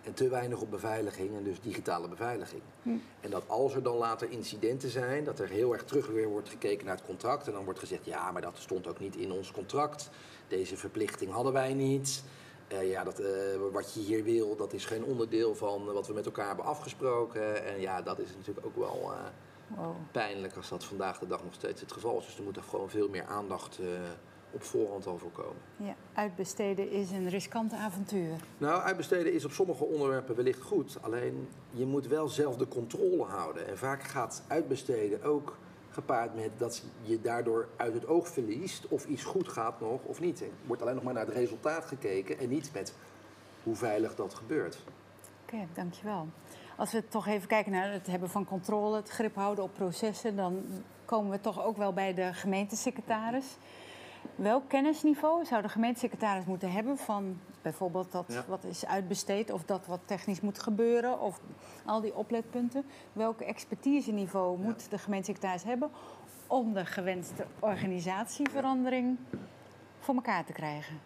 En 0.02 0.14
te 0.14 0.28
weinig 0.28 0.60
op 0.60 0.70
beveiliging 0.70 1.36
en 1.36 1.44
dus 1.44 1.60
digitale 1.60 2.08
beveiliging. 2.08 2.62
Hm. 2.82 2.90
En 3.20 3.30
dat 3.30 3.42
als 3.46 3.74
er 3.74 3.82
dan 3.82 3.96
later 3.96 4.30
incidenten 4.30 4.90
zijn, 4.90 5.24
dat 5.24 5.38
er 5.38 5.48
heel 5.48 5.72
erg 5.72 5.84
terug 5.84 6.06
weer 6.06 6.28
wordt 6.28 6.48
gekeken 6.48 6.86
naar 6.86 6.96
het 6.96 7.04
contract. 7.04 7.46
En 7.46 7.52
dan 7.52 7.64
wordt 7.64 7.78
gezegd, 7.78 8.04
ja, 8.04 8.32
maar 8.32 8.42
dat 8.42 8.58
stond 8.58 8.86
ook 8.86 9.00
niet 9.00 9.16
in 9.16 9.32
ons 9.32 9.50
contract. 9.50 10.10
Deze 10.48 10.76
verplichting 10.76 11.30
hadden 11.32 11.52
wij 11.52 11.74
niet. 11.74 12.22
Uh, 12.72 12.90
ja, 12.90 13.04
dat, 13.04 13.20
uh, 13.20 13.26
wat 13.72 13.94
je 13.94 14.00
hier 14.00 14.24
wil, 14.24 14.56
dat 14.56 14.72
is 14.72 14.84
geen 14.84 15.04
onderdeel 15.04 15.54
van 15.54 15.84
wat 15.84 16.06
we 16.06 16.12
met 16.12 16.26
elkaar 16.26 16.46
hebben 16.46 16.64
afgesproken. 16.64 17.64
En 17.66 17.80
ja, 17.80 18.02
dat 18.02 18.18
is 18.18 18.28
natuurlijk 18.36 18.66
ook 18.66 18.76
wel 18.76 19.12
uh, 19.12 19.18
wow. 19.76 19.94
pijnlijk 20.12 20.56
als 20.56 20.68
dat 20.68 20.84
vandaag 20.84 21.18
de 21.18 21.26
dag 21.26 21.44
nog 21.44 21.54
steeds 21.54 21.80
het 21.80 21.92
geval 21.92 22.18
is. 22.18 22.26
Dus 22.26 22.38
er 22.38 22.44
moet 22.44 22.56
er 22.56 22.62
gewoon 22.62 22.90
veel 22.90 23.08
meer 23.08 23.24
aandacht 23.24 23.80
op 24.50 24.62
voorhand 24.62 25.06
al 25.06 25.18
voorkomen. 25.18 25.62
Ja, 25.76 25.94
uitbesteden 26.14 26.90
is 26.90 27.10
een 27.10 27.28
riskant 27.28 27.72
avontuur. 27.72 28.30
Nou, 28.58 28.82
uitbesteden 28.82 29.32
is 29.32 29.44
op 29.44 29.50
sommige 29.50 29.84
onderwerpen 29.84 30.36
wellicht 30.36 30.62
goed. 30.62 30.98
Alleen 31.00 31.48
je 31.70 31.86
moet 31.86 32.06
wel 32.06 32.28
zelf 32.28 32.56
de 32.56 32.68
controle 32.68 33.24
houden. 33.24 33.66
En 33.66 33.78
vaak 33.78 34.02
gaat 34.02 34.42
uitbesteden 34.48 35.22
ook 35.22 35.56
gepaard 35.96 36.34
met 36.34 36.50
dat 36.56 36.82
je 37.02 37.20
daardoor 37.20 37.68
uit 37.76 37.94
het 37.94 38.06
oog 38.06 38.28
verliest 38.28 38.88
of 38.88 39.06
iets 39.06 39.24
goed 39.24 39.48
gaat 39.48 39.80
nog 39.80 40.02
of 40.02 40.20
niet. 40.20 40.40
Er 40.40 40.48
wordt 40.66 40.82
alleen 40.82 40.94
nog 40.94 41.04
maar 41.04 41.14
naar 41.14 41.26
het 41.26 41.34
resultaat 41.34 41.84
gekeken 41.84 42.38
en 42.38 42.48
niet 42.48 42.70
met 42.72 42.94
hoe 43.62 43.76
veilig 43.76 44.14
dat 44.14 44.34
gebeurt. 44.34 44.78
Oké, 45.42 45.66
dankjewel. 45.74 46.28
Als 46.76 46.92
we 46.92 47.08
toch 47.08 47.26
even 47.26 47.48
kijken 47.48 47.72
naar 47.72 47.92
het 47.92 48.06
hebben 48.06 48.30
van 48.30 48.44
controle, 48.44 48.96
het 48.96 49.08
grip 49.08 49.34
houden 49.34 49.64
op 49.64 49.74
processen, 49.74 50.36
dan 50.36 50.64
komen 51.04 51.30
we 51.30 51.40
toch 51.40 51.64
ook 51.64 51.76
wel 51.76 51.92
bij 51.92 52.14
de 52.14 52.32
gemeentesecretaris. 52.32 53.56
Welk 54.36 54.68
kennisniveau 54.68 55.44
zou 55.44 55.62
de 55.62 55.68
gemeentesecretaris 55.68 56.44
moeten 56.44 56.72
hebben 56.72 56.96
van 56.96 57.40
bijvoorbeeld 57.62 58.12
dat 58.12 58.24
ja. 58.28 58.44
wat 58.48 58.64
is 58.64 58.86
uitbesteed 58.86 59.50
of 59.50 59.64
dat 59.64 59.86
wat 59.86 60.00
technisch 60.04 60.40
moet 60.40 60.58
gebeuren 60.58 61.20
of 61.20 61.40
al 61.84 62.00
die 62.00 62.14
opletpunten? 62.14 62.84
Welk 63.12 63.40
expertiseniveau 63.40 64.58
ja. 64.58 64.64
moet 64.64 64.90
de 64.90 64.98
gemeentesecretaris 64.98 65.64
hebben 65.64 65.90
om 66.46 66.72
de 66.72 66.86
gewenste 66.86 67.46
organisatieverandering 67.58 69.18
voor 69.98 70.14
elkaar 70.14 70.44
te 70.44 70.52
krijgen? 70.52 71.00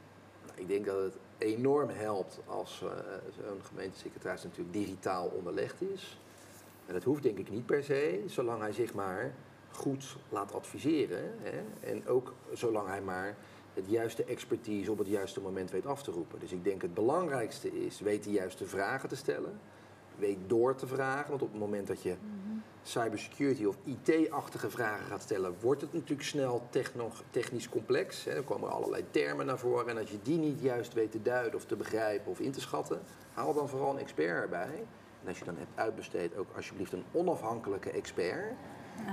Ik 0.55 0.69
denk 0.69 0.87
dat 0.87 1.03
het 1.03 1.17
enorm 1.39 1.89
helpt 1.89 2.41
als 2.47 2.83
uh, 2.85 2.91
zo'n 3.37 3.63
gemeentesecretaris 3.63 4.43
natuurlijk 4.43 4.73
digitaal 4.73 5.27
onderlegd 5.27 5.83
is. 5.83 6.19
En 6.87 6.93
dat 6.95 7.05
hoeft 7.05 7.23
denk 7.23 7.39
ik 7.39 7.51
niet 7.51 7.67
per 7.67 7.85
se, 7.85 8.25
zolang 8.27 8.61
hij 8.61 8.73
zich 8.73 8.95
maar 8.95 9.33
goed 9.71 10.17
laat 10.29 10.55
adviseren. 10.55 11.33
Hè? 11.43 11.89
En 11.91 12.07
ook 12.07 12.35
zolang 12.53 12.89
hij 12.89 13.01
maar 13.01 13.37
het 13.75 13.85
juiste 13.89 14.25
expertise 14.25 14.91
op 14.91 14.99
het 14.99 15.09
juiste 15.09 15.41
moment 15.41 15.71
weet 15.71 15.87
af 15.87 16.03
te 16.03 16.11
roepen. 16.11 16.39
Dus 16.39 16.53
ik 16.53 16.65
denk 16.65 16.83
het 16.83 16.95
belangrijkste 16.95 17.85
is, 17.87 18.01
weet 18.01 18.25
de 18.25 18.31
juiste 18.31 18.67
vragen 18.67 19.09
te 19.09 19.17
stellen. 19.17 19.61
Weet 20.17 20.39
door 20.47 20.75
te 20.75 20.87
vragen, 20.87 21.31
want 21.31 21.43
op 21.43 21.51
het 21.51 21.61
moment 21.61 21.87
dat 21.87 22.03
je 22.03 22.15
cybersecurity 22.83 23.65
of 23.65 23.77
IT-achtige 23.85 24.71
vragen 24.71 25.07
gaat 25.07 25.23
stellen, 25.23 25.55
wordt 25.61 25.81
het 25.81 25.93
natuurlijk 25.93 26.29
snel 26.29 26.63
technisch 27.31 27.69
complex. 27.69 28.25
Hè. 28.25 28.31
Er 28.31 28.43
komen 28.43 28.71
allerlei 28.71 29.05
termen 29.11 29.47
naar 29.47 29.59
voren 29.59 29.89
en 29.89 29.99
als 29.99 30.11
je 30.11 30.19
die 30.23 30.39
niet 30.39 30.61
juist 30.61 30.93
weet 30.93 31.11
te 31.11 31.23
duiden 31.23 31.55
of 31.55 31.65
te 31.65 31.77
begrijpen 31.77 32.31
of 32.31 32.41
in 32.41 32.53
te 32.53 32.61
schatten, 32.61 33.01
haal 33.33 33.55
dan 33.55 33.69
vooral 33.69 33.91
een 33.91 33.99
expert 33.99 34.43
erbij. 34.43 34.87
En 35.23 35.29
als 35.29 35.39
je 35.39 35.45
dan 35.45 35.57
hebt 35.57 35.71
uitbesteed, 35.75 36.37
ook 36.37 36.49
alsjeblieft 36.57 36.93
een 36.93 37.05
onafhankelijke 37.13 37.91
expert 37.91 38.53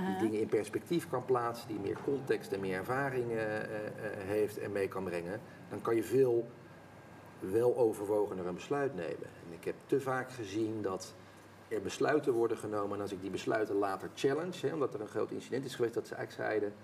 die 0.06 0.16
dingen 0.18 0.40
in 0.40 0.48
perspectief 0.48 1.08
kan 1.08 1.24
plaatsen, 1.24 1.68
die 1.68 1.78
meer 1.80 1.98
context 2.04 2.52
en 2.52 2.60
meer 2.60 2.76
ervaring 2.76 3.30
uh, 3.30 3.36
uh, 3.36 3.62
heeft 4.16 4.58
en 4.58 4.72
mee 4.72 4.88
kan 4.88 5.04
brengen, 5.04 5.40
dan 5.68 5.80
kan 5.80 5.96
je 5.96 6.02
veel 6.02 6.46
wel 7.40 7.76
overwogener 7.76 8.46
een 8.46 8.54
besluit 8.54 8.94
nemen. 8.94 9.26
En 9.46 9.52
ik 9.52 9.64
heb 9.64 9.74
te 9.86 10.00
vaak 10.00 10.30
gezien 10.30 10.82
dat 10.82 11.14
er 11.68 11.82
besluiten 11.82 12.32
worden 12.32 12.56
genomen 12.56 12.96
en 12.96 13.02
als 13.02 13.12
ik 13.12 13.20
die 13.20 13.30
besluiten 13.30 13.74
later 13.74 14.10
challenge, 14.14 14.66
hè, 14.66 14.72
omdat 14.72 14.94
er 14.94 15.00
een 15.00 15.08
groot 15.08 15.30
incident 15.30 15.64
is 15.64 15.74
geweest, 15.74 15.94
dat 15.94 16.06
ze 16.06 16.14
eigenlijk 16.14 16.48
zeiden, 16.48 16.74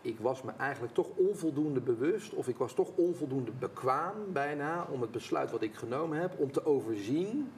ik 0.00 0.18
was 0.18 0.42
me 0.42 0.52
eigenlijk 0.58 0.94
toch 0.94 1.08
onvoldoende 1.14 1.80
bewust 1.80 2.32
of 2.32 2.48
ik 2.48 2.56
was 2.56 2.74
toch 2.74 2.90
onvoldoende 2.94 3.50
bekwaam 3.50 4.32
bijna 4.32 4.86
om 4.90 5.00
het 5.00 5.10
besluit 5.10 5.50
wat 5.50 5.62
ik 5.62 5.74
genomen 5.74 6.20
heb, 6.20 6.38
om 6.38 6.52
te 6.52 6.66
overzien 6.66 7.52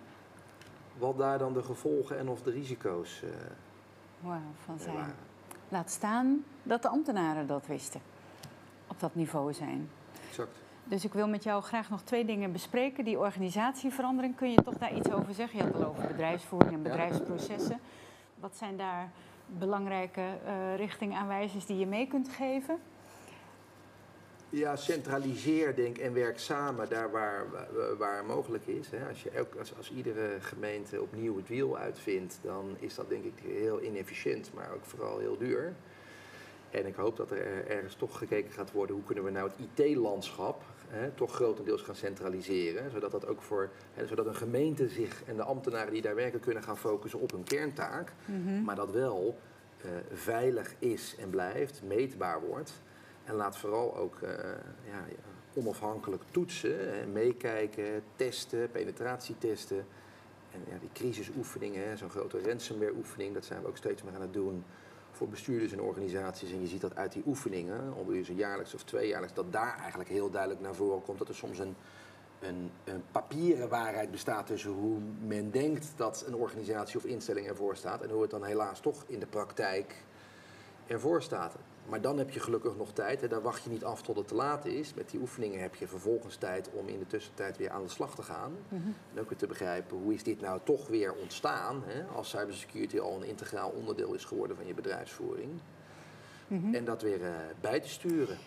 wat 0.99 1.19
daar 1.19 1.39
dan 1.39 1.53
de 1.53 1.63
gevolgen 1.63 2.19
en 2.19 2.29
of 2.29 2.43
de 2.43 2.51
risico's 2.51 3.23
uh, 3.25 3.31
wow, 4.27 4.41
van 4.65 4.79
zijn. 4.79 5.15
Laat 5.69 5.91
staan 5.91 6.45
dat 6.63 6.83
de 6.83 6.89
ambtenaren 6.89 7.47
dat 7.47 7.67
wisten. 7.67 8.01
Op 8.87 9.01
dat 9.01 9.15
niveau 9.15 9.53
zijn. 9.53 9.91
Exact. 10.29 10.59
Dus 10.85 11.05
ik 11.05 11.13
wil 11.13 11.29
met 11.29 11.43
jou 11.43 11.63
graag 11.63 11.91
nog 11.91 12.03
twee 12.03 12.25
dingen 12.25 12.53
bespreken. 12.53 13.05
Die 13.05 13.19
organisatieverandering, 13.19 14.37
kun 14.37 14.51
je 14.51 14.63
toch 14.63 14.79
daar 14.79 14.95
iets 14.95 15.11
over 15.11 15.35
zeggen? 15.35 15.59
Je 15.59 15.65
had 15.65 15.75
het 15.75 15.83
al 15.83 15.89
over 15.91 16.07
bedrijfsvoering 16.07 16.73
en 16.73 16.83
bedrijfsprocessen. 16.83 17.81
Wat 18.41 18.57
zijn 18.57 18.77
daar 18.77 19.11
belangrijke 19.47 20.21
uh, 20.21 20.77
richtingaanwijzers 20.77 21.67
die 21.67 21.79
je 21.79 21.87
mee 21.87 22.07
kunt 22.07 22.29
geven? 22.29 22.79
Ja, 24.51 24.77
centraliseer 24.77 25.75
denk 25.75 25.99
en 25.99 26.13
werk 26.13 26.39
samen 26.39 26.89
daar 26.89 27.11
waar, 27.11 27.47
waar 27.99 28.25
mogelijk 28.25 28.67
is. 28.67 28.89
Als, 29.09 29.23
je 29.23 29.31
elk, 29.31 29.55
als, 29.59 29.77
als 29.77 29.93
iedere 29.93 30.41
gemeente 30.41 31.03
opnieuw 31.03 31.37
het 31.37 31.49
wiel 31.49 31.79
uitvindt, 31.79 32.39
dan 32.43 32.77
is 32.79 32.95
dat 32.95 33.09
denk 33.09 33.25
ik 33.25 33.43
heel 33.43 33.83
inefficiënt, 33.83 34.51
maar 34.55 34.73
ook 34.75 34.85
vooral 34.85 35.19
heel 35.19 35.37
duur. 35.37 35.75
En 36.71 36.87
ik 36.87 36.95
hoop 36.95 37.17
dat 37.17 37.31
er 37.31 37.67
ergens 37.67 37.95
toch 37.95 38.19
gekeken 38.19 38.53
gaat 38.53 38.73
worden 38.73 38.97
hoe 38.97 39.05
kunnen 39.05 39.25
we 39.25 39.31
nou 39.31 39.51
het 39.57 39.87
IT-landschap 39.87 40.63
toch 41.15 41.35
grotendeels 41.35 41.83
gaan 41.83 41.95
centraliseren. 41.95 42.91
Zodat, 42.91 43.11
dat 43.11 43.27
ook 43.27 43.43
voor, 43.43 43.71
hè, 43.95 44.07
zodat 44.07 44.27
een 44.27 44.35
gemeente 44.35 44.89
zich 44.89 45.23
en 45.25 45.37
de 45.37 45.43
ambtenaren 45.43 45.93
die 45.93 46.03
daar 46.03 46.15
werken 46.15 46.41
kunnen 46.41 46.63
gaan 46.63 46.79
focussen 46.79 47.21
op 47.21 47.31
hun 47.31 47.45
kerntaak. 47.45 48.13
Mhm. 48.25 48.63
Maar 48.63 48.77
dat 48.77 48.91
wel 48.91 49.39
uh, 49.85 49.91
veilig 50.13 50.75
is 50.79 51.17
en 51.19 51.31
blijft, 51.31 51.83
meetbaar 51.83 52.41
wordt. 52.41 52.73
En 53.27 53.35
laat 53.35 53.57
vooral 53.57 53.97
ook 53.97 54.19
uh, 54.23 54.31
ja, 54.85 55.05
onafhankelijk 55.55 56.23
toetsen, 56.31 57.13
meekijken, 57.13 58.03
testen, 58.17 58.71
penetratietesten. 58.71 59.87
En 60.53 60.61
ja, 60.69 60.79
die 60.79 60.91
crisisoefeningen, 60.93 61.99
zo'n 61.99 62.11
grote 62.11 62.41
ransomware-oefening, 62.43 63.35
dat 63.35 63.45
zijn 63.45 63.63
we 63.63 63.69
ook 63.69 63.77
steeds 63.77 64.03
meer 64.03 64.15
aan 64.15 64.21
het 64.21 64.33
doen 64.33 64.65
voor 65.13 65.29
bestuurders 65.29 65.73
en 65.73 65.81
organisaties. 65.81 66.53
En 66.53 66.61
je 66.61 66.67
ziet 66.67 66.81
dat 66.81 66.97
uit 66.97 67.13
die 67.13 67.23
oefeningen, 67.27 67.95
om 67.95 68.25
ze 68.25 68.35
jaarlijks 68.35 68.75
of 68.75 68.83
tweejaarlijks, 68.83 69.35
dat 69.35 69.53
daar 69.53 69.79
eigenlijk 69.79 70.11
heel 70.11 70.31
duidelijk 70.31 70.61
naar 70.61 70.75
voren 70.75 71.03
komt 71.03 71.19
dat 71.19 71.29
er 71.29 71.35
soms 71.35 71.59
een, 71.59 71.77
een, 72.41 72.71
een, 72.85 73.03
papieren 73.13 73.69
waarheid 73.69 74.11
bestaat 74.11 74.47
tussen 74.47 74.71
hoe 74.71 74.99
men 75.21 75.51
denkt 75.51 75.93
dat 75.97 76.25
een 76.27 76.35
organisatie 76.35 76.97
of 76.97 77.05
instelling 77.05 77.47
ervoor 77.47 77.77
staat 77.77 78.03
en 78.03 78.11
hoe 78.11 78.23
het 78.23 78.31
dan 78.31 78.45
helaas 78.45 78.81
toch 78.81 79.05
in 79.07 79.19
de 79.19 79.27
praktijk 79.27 79.95
ervoor 80.87 81.23
staat. 81.23 81.55
Maar 81.89 82.01
dan 82.01 82.19
heb 82.19 82.31
je 82.31 82.41
gelukkig 82.41 82.77
nog 82.77 82.93
tijd. 82.93 83.21
Hè. 83.21 83.29
Daar 83.29 83.43
wacht 83.43 83.65
je 83.65 83.71
niet 83.71 83.85
af 83.85 84.03
tot 84.03 84.17
het 84.17 84.29
te 84.29 84.35
laat 84.35 84.65
is. 84.65 84.95
Met 84.95 85.11
die 85.11 85.21
oefeningen 85.21 85.61
heb 85.61 85.75
je 85.75 85.87
vervolgens 85.87 86.37
tijd 86.37 86.71
om 86.73 86.89
in 86.89 86.99
de 86.99 87.07
tussentijd 87.07 87.57
weer 87.57 87.71
aan 87.71 87.83
de 87.83 87.89
slag 87.89 88.15
te 88.15 88.23
gaan. 88.23 88.53
Mhm. 88.69 88.83
En 89.15 89.21
ook 89.21 89.29
weer 89.29 89.39
te 89.39 89.47
begrijpen 89.47 89.97
hoe 89.97 90.15
is 90.15 90.23
dit 90.23 90.41
nou 90.41 90.61
toch 90.65 90.89
weer 90.89 91.15
ontstaan. 91.15 91.83
Hè, 91.85 92.05
als 92.05 92.29
cybersecurity 92.29 92.99
al 92.99 93.17
een 93.17 93.29
integraal 93.29 93.71
onderdeel 93.71 94.15
is 94.15 94.25
geworden 94.25 94.57
van 94.57 94.67
je 94.67 94.75
bedrijfsvoering. 94.75 95.51
Mhm. 96.49 96.75
En 96.75 96.85
dat 96.85 97.03
weer 97.03 97.21
uh, 97.21 97.29
bij 97.61 97.81
te 97.81 97.89
sturen. 97.89 98.39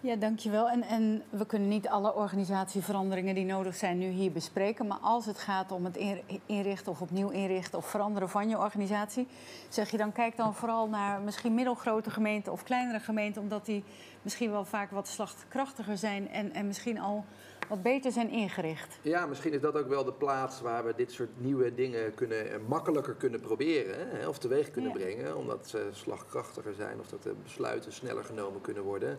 Ja, 0.00 0.16
dankjewel. 0.16 0.68
En, 0.68 0.82
en 0.82 1.22
we 1.30 1.46
kunnen 1.46 1.68
niet 1.68 1.88
alle 1.88 2.14
organisatieveranderingen 2.14 3.34
die 3.34 3.44
nodig 3.44 3.74
zijn 3.74 3.98
nu 3.98 4.08
hier 4.08 4.32
bespreken. 4.32 4.86
Maar 4.86 4.98
als 4.98 5.26
het 5.26 5.38
gaat 5.38 5.72
om 5.72 5.84
het 5.84 5.98
inrichten 6.46 6.92
of 6.92 7.00
opnieuw 7.00 7.28
inrichten 7.28 7.78
of 7.78 7.86
veranderen 7.86 8.28
van 8.28 8.48
je 8.48 8.58
organisatie, 8.58 9.26
zeg 9.68 9.90
je 9.90 9.96
dan 9.96 10.12
kijk 10.12 10.36
dan 10.36 10.54
vooral 10.54 10.88
naar 10.88 11.20
misschien 11.20 11.54
middelgrote 11.54 12.10
gemeenten 12.10 12.52
of 12.52 12.62
kleinere 12.62 13.00
gemeenten, 13.00 13.42
omdat 13.42 13.66
die 13.66 13.84
misschien 14.22 14.50
wel 14.50 14.64
vaak 14.64 14.90
wat 14.90 15.08
slagkrachtiger 15.08 15.96
zijn 15.96 16.28
en, 16.28 16.52
en 16.52 16.66
misschien 16.66 17.00
al 17.00 17.24
wat 17.68 17.82
beter 17.82 18.12
zijn 18.12 18.30
ingericht. 18.30 18.98
Ja, 19.02 19.26
misschien 19.26 19.52
is 19.52 19.60
dat 19.60 19.76
ook 19.76 19.88
wel 19.88 20.04
de 20.04 20.12
plaats 20.12 20.60
waar 20.60 20.84
we 20.84 20.92
dit 20.96 21.12
soort 21.12 21.40
nieuwe 21.40 21.74
dingen 21.74 22.14
kunnen, 22.14 22.50
eh, 22.52 22.58
makkelijker 22.68 23.14
kunnen 23.14 23.40
proberen. 23.40 24.08
Hè, 24.08 24.28
of 24.28 24.38
teweeg 24.38 24.70
kunnen 24.70 24.92
brengen, 24.92 25.36
omdat 25.36 25.68
ze 25.68 25.88
slagkrachtiger 25.92 26.74
zijn 26.74 27.00
of 27.00 27.06
dat 27.06 27.22
de 27.22 27.34
besluiten 27.42 27.92
sneller 27.92 28.24
genomen 28.24 28.60
kunnen 28.60 28.82
worden. 28.82 29.18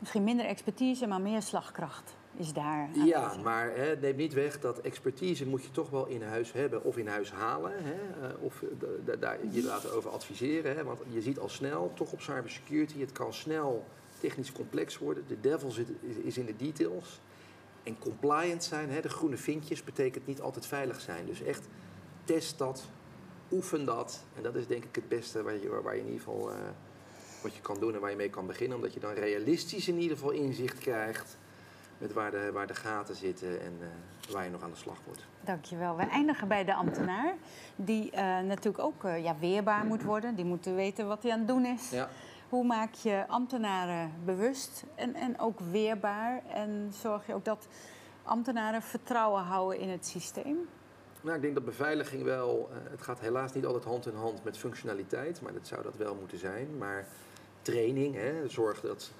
Misschien 0.00 0.24
minder 0.24 0.46
expertise, 0.46 1.06
maar 1.06 1.20
meer 1.20 1.42
slagkracht 1.42 2.14
is 2.36 2.52
daar. 2.52 2.88
Ja, 3.04 3.34
maar 3.42 3.70
hè, 3.74 3.96
neem 3.96 4.16
niet 4.16 4.32
weg 4.32 4.60
dat 4.60 4.80
expertise 4.80 5.46
moet 5.46 5.62
je 5.62 5.70
toch 5.70 5.90
wel 5.90 6.06
in 6.06 6.22
huis 6.22 6.52
hebben 6.52 6.84
of 6.84 6.96
in 6.96 7.06
huis 7.06 7.32
halen. 7.32 7.72
Hè, 7.74 8.26
eh, 8.26 8.42
of 8.42 8.64
daar 9.20 9.38
je 9.50 9.62
laten 9.62 9.92
over 9.92 10.10
adviseren. 10.10 10.76
Hè, 10.76 10.84
want 10.84 11.00
je 11.08 11.22
ziet 11.22 11.38
al 11.38 11.48
snel, 11.48 11.92
toch 11.94 12.12
op 12.12 12.20
cybersecurity, 12.20 13.00
het 13.00 13.12
kan 13.12 13.32
snel 13.32 13.84
technisch 14.20 14.52
complex 14.52 14.98
worden. 14.98 15.24
De 15.26 15.40
devil 15.40 15.70
zit, 15.70 15.88
is 16.22 16.38
in 16.38 16.46
de 16.46 16.56
details. 16.56 17.20
En 17.82 17.98
compliant 17.98 18.64
zijn, 18.64 18.90
hè, 18.90 19.00
de 19.00 19.08
groene 19.08 19.36
vinkjes, 19.36 19.84
betekent 19.84 20.26
niet 20.26 20.40
altijd 20.40 20.66
veilig 20.66 21.00
zijn. 21.00 21.26
Dus 21.26 21.42
echt 21.42 21.68
test 22.24 22.58
dat, 22.58 22.88
oefen 23.52 23.84
dat. 23.84 24.24
En 24.36 24.42
dat 24.42 24.54
is 24.54 24.66
denk 24.66 24.84
ik 24.84 24.94
het 24.94 25.08
beste 25.08 25.42
waar 25.42 25.54
je, 25.54 25.80
waar 25.82 25.94
je 25.94 26.00
in 26.00 26.06
ieder 26.06 26.20
geval... 26.20 26.50
Uh, 26.50 26.56
wat 27.42 27.54
je 27.54 27.60
kan 27.60 27.80
doen 27.80 27.94
en 27.94 28.00
waar 28.00 28.10
je 28.10 28.16
mee 28.16 28.30
kan 28.30 28.46
beginnen. 28.46 28.76
Omdat 28.76 28.94
je 28.94 29.00
dan 29.00 29.12
realistisch 29.12 29.88
in 29.88 29.98
ieder 29.98 30.16
geval 30.16 30.32
inzicht 30.32 30.78
krijgt 30.78 31.36
met 32.00 32.12
waar 32.12 32.30
de, 32.30 32.50
waar 32.52 32.66
de 32.66 32.74
gaten 32.74 33.14
zitten 33.14 33.60
en 33.60 33.72
uh, 33.80 33.86
waar 34.32 34.44
je 34.44 34.50
nog 34.50 34.62
aan 34.62 34.70
de 34.70 34.76
slag 34.76 34.98
wordt. 35.04 35.26
Dankjewel. 35.40 35.96
We 35.96 36.02
eindigen 36.02 36.48
bij 36.48 36.64
de 36.64 36.74
ambtenaar, 36.74 37.34
die 37.76 38.12
uh, 38.12 38.18
natuurlijk 38.40 38.78
ook 38.78 39.04
uh, 39.04 39.24
ja, 39.24 39.36
weerbaar 39.40 39.84
moet 39.84 40.02
worden. 40.02 40.34
Die 40.34 40.44
moet 40.44 40.64
weten 40.64 41.06
wat 41.06 41.22
hij 41.22 41.32
aan 41.32 41.38
het 41.38 41.48
doen 41.48 41.64
is. 41.64 41.90
Ja. 41.90 42.08
Hoe 42.48 42.64
maak 42.64 42.94
je 42.94 43.24
ambtenaren 43.28 44.12
bewust 44.24 44.84
en, 44.94 45.14
en 45.14 45.38
ook 45.38 45.60
weerbaar? 45.60 46.42
En 46.52 46.92
zorg 47.00 47.26
je 47.26 47.34
ook 47.34 47.44
dat 47.44 47.68
ambtenaren 48.22 48.82
vertrouwen 48.82 49.42
houden 49.42 49.78
in 49.78 49.88
het 49.88 50.06
systeem? 50.06 50.68
Nou, 51.20 51.36
ik 51.36 51.42
denk 51.42 51.54
dat 51.54 51.64
beveiliging 51.64 52.22
wel, 52.22 52.70
het 52.90 53.02
gaat 53.02 53.20
helaas 53.20 53.52
niet 53.52 53.66
altijd 53.66 53.84
hand 53.84 54.06
in 54.06 54.14
hand 54.14 54.44
met 54.44 54.58
functionaliteit, 54.58 55.40
maar 55.42 55.52
dat 55.52 55.66
zou 55.66 55.82
dat 55.82 55.96
wel 55.96 56.14
moeten 56.14 56.38
zijn. 56.38 56.78
Maar 56.78 57.06
training. 57.62 58.14
Hè, 58.14 58.48
zorg 58.48 58.80
dat 58.80 59.10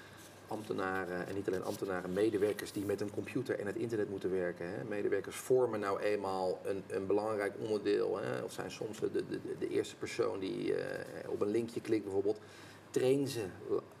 ambtenaren, 0.47 1.27
en 1.27 1.35
niet 1.35 1.47
alleen 1.47 1.63
ambtenaren, 1.63 2.13
medewerkers 2.13 2.71
die 2.71 2.85
met 2.85 3.01
een 3.01 3.11
computer 3.11 3.59
en 3.59 3.65
het 3.65 3.75
internet 3.75 4.09
moeten 4.09 4.31
werken. 4.31 4.69
Hè. 4.69 4.83
Medewerkers 4.83 5.35
vormen 5.35 5.79
nou 5.79 5.99
eenmaal 5.99 6.59
een, 6.63 6.83
een 6.87 7.07
belangrijk 7.07 7.53
onderdeel. 7.59 8.17
Hè, 8.17 8.41
of 8.41 8.51
zijn 8.51 8.71
soms 8.71 8.99
de, 8.99 9.11
de, 9.11 9.39
de 9.59 9.69
eerste 9.69 9.95
persoon 9.95 10.39
die 10.39 10.69
uh, 10.69 10.77
op 11.27 11.41
een 11.41 11.51
linkje 11.51 11.81
klikt 11.81 12.03
bijvoorbeeld. 12.03 12.39
Train 12.89 13.27
ze, 13.27 13.45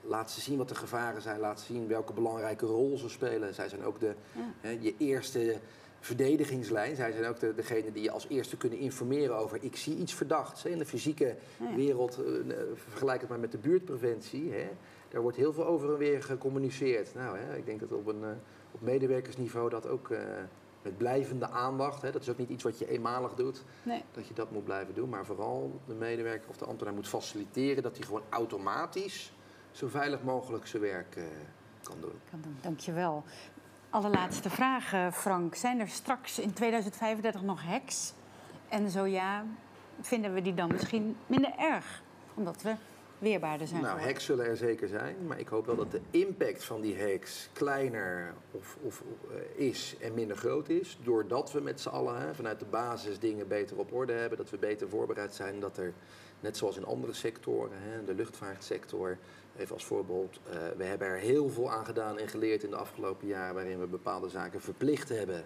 laat 0.01 0.31
ze 0.31 0.41
zien 0.41 0.57
wat 0.57 0.69
de 0.69 0.75
gevaren 0.75 1.21
zijn, 1.21 1.39
laat 1.39 1.59
ze 1.59 1.65
zien 1.65 1.87
welke 1.87 2.13
belangrijke 2.13 2.65
rol 2.65 2.97
ze 2.97 3.09
spelen. 3.09 3.53
Zij 3.53 3.69
zijn 3.69 3.83
ook 3.83 3.99
de, 3.99 4.13
hè, 4.59 4.77
je 4.79 4.93
eerste 4.97 5.59
verdedigingslijn. 6.01 6.95
Zij 6.95 7.11
zijn 7.11 7.25
ook 7.25 7.39
de, 7.39 7.53
degene 7.55 7.91
die 7.91 8.03
je 8.03 8.11
als 8.11 8.27
eerste 8.27 8.57
kunnen 8.57 8.79
informeren 8.79 9.37
over 9.37 9.63
ik 9.63 9.75
zie 9.75 9.97
iets 9.97 10.13
verdachts. 10.13 10.65
In 10.65 10.77
de 10.77 10.85
fysieke 10.85 11.35
wereld, 11.75 12.19
uh, 12.19 12.55
vergelijk 12.73 13.21
het 13.21 13.29
maar 13.29 13.39
met 13.39 13.51
de 13.51 13.57
buurtpreventie. 13.57 14.51
Hè. 14.51 14.69
Daar 15.09 15.21
wordt 15.21 15.37
heel 15.37 15.53
veel 15.53 15.65
over 15.65 15.91
en 15.91 15.97
weer 15.97 16.23
gecommuniceerd. 16.23 17.15
Nou, 17.15 17.37
hè, 17.37 17.57
ik 17.57 17.65
denk 17.65 17.79
dat 17.79 17.91
op, 17.91 18.07
een, 18.07 18.21
uh, 18.21 18.29
op 18.71 18.81
medewerkersniveau 18.81 19.69
dat 19.69 19.87
ook 19.87 20.09
uh, 20.09 20.19
met 20.81 20.97
blijvende 20.97 21.49
aandacht, 21.49 22.01
hè, 22.01 22.11
dat 22.11 22.21
is 22.21 22.29
ook 22.29 22.37
niet 22.37 22.49
iets 22.49 22.63
wat 22.63 22.79
je 22.79 22.89
eenmalig 22.89 23.33
doet, 23.33 23.63
nee. 23.83 24.03
dat 24.11 24.27
je 24.27 24.33
dat 24.33 24.51
moet 24.51 24.63
blijven 24.63 24.93
doen. 24.93 25.09
Maar 25.09 25.25
vooral 25.25 25.79
de 25.87 25.93
medewerker 25.93 26.49
of 26.49 26.57
de 26.57 26.65
ambtenaar 26.65 26.93
moet 26.93 27.07
faciliteren 27.07 27.83
dat 27.83 27.97
hij 27.97 28.05
gewoon 28.05 28.23
automatisch 28.29 29.33
zo 29.71 29.87
veilig 29.87 30.23
mogelijk 30.23 30.67
zijn 30.67 30.81
werk 30.81 31.17
kan 31.83 31.97
doen. 32.01 32.19
Kan 32.29 32.41
doen. 32.41 32.57
Dankjewel. 32.61 33.23
Allerlaatste 33.91 34.49
vraag, 34.49 34.93
eh, 34.93 35.11
Frank. 35.11 35.55
Zijn 35.55 35.79
er 35.79 35.87
straks 35.87 36.39
in 36.39 36.53
2035 36.53 37.41
nog 37.41 37.63
hacks? 37.63 38.13
En 38.69 38.89
zo 38.89 39.05
ja, 39.05 39.43
vinden 40.01 40.33
we 40.33 40.41
die 40.41 40.53
dan 40.53 40.71
misschien 40.71 41.17
minder 41.27 41.53
erg? 41.57 42.01
Omdat 42.33 42.61
we 42.61 42.75
weerbaarder 43.21 43.67
zijn. 43.67 43.81
Nou, 43.81 43.99
hacks 43.99 44.25
zullen 44.25 44.45
er 44.45 44.57
zeker 44.57 44.87
zijn. 44.87 45.15
Maar 45.27 45.39
ik 45.39 45.47
hoop 45.47 45.65
wel 45.65 45.75
dat 45.75 45.91
de 45.91 46.01
impact 46.11 46.63
van 46.63 46.81
die 46.81 47.01
hacks 47.01 47.49
kleiner 47.53 48.33
of, 48.51 48.77
of 48.81 49.03
uh, 49.29 49.65
is 49.67 49.95
en 49.99 50.13
minder 50.13 50.37
groot 50.37 50.69
is. 50.69 50.99
Doordat 51.03 51.51
we 51.51 51.61
met 51.61 51.81
z'n 51.81 51.89
allen 51.89 52.21
hè, 52.21 52.33
vanuit 52.33 52.59
de 52.59 52.65
basis 52.65 53.19
dingen 53.19 53.47
beter 53.47 53.77
op 53.77 53.93
orde 53.93 54.13
hebben. 54.13 54.37
Dat 54.37 54.49
we 54.49 54.57
beter 54.57 54.89
voorbereid 54.89 55.35
zijn. 55.35 55.59
Dat 55.59 55.77
er, 55.77 55.93
net 56.39 56.57
zoals 56.57 56.77
in 56.77 56.85
andere 56.85 57.13
sectoren, 57.13 57.77
hè, 57.81 58.03
de 58.03 58.13
luchtvaartsector 58.13 59.17
Even 59.57 59.73
als 59.73 59.85
voorbeeld, 59.85 60.39
uh, 60.47 60.53
we 60.77 60.83
hebben 60.83 61.07
er 61.07 61.17
heel 61.17 61.49
veel 61.49 61.71
aan 61.71 61.85
gedaan 61.85 62.17
en 62.17 62.27
geleerd 62.27 62.63
in 62.63 62.69
de 62.69 62.75
afgelopen 62.75 63.27
jaren 63.27 63.55
waarin 63.55 63.79
we 63.79 63.85
bepaalde 63.85 64.29
zaken 64.29 64.61
verplicht 64.61 65.09
hebben 65.09 65.45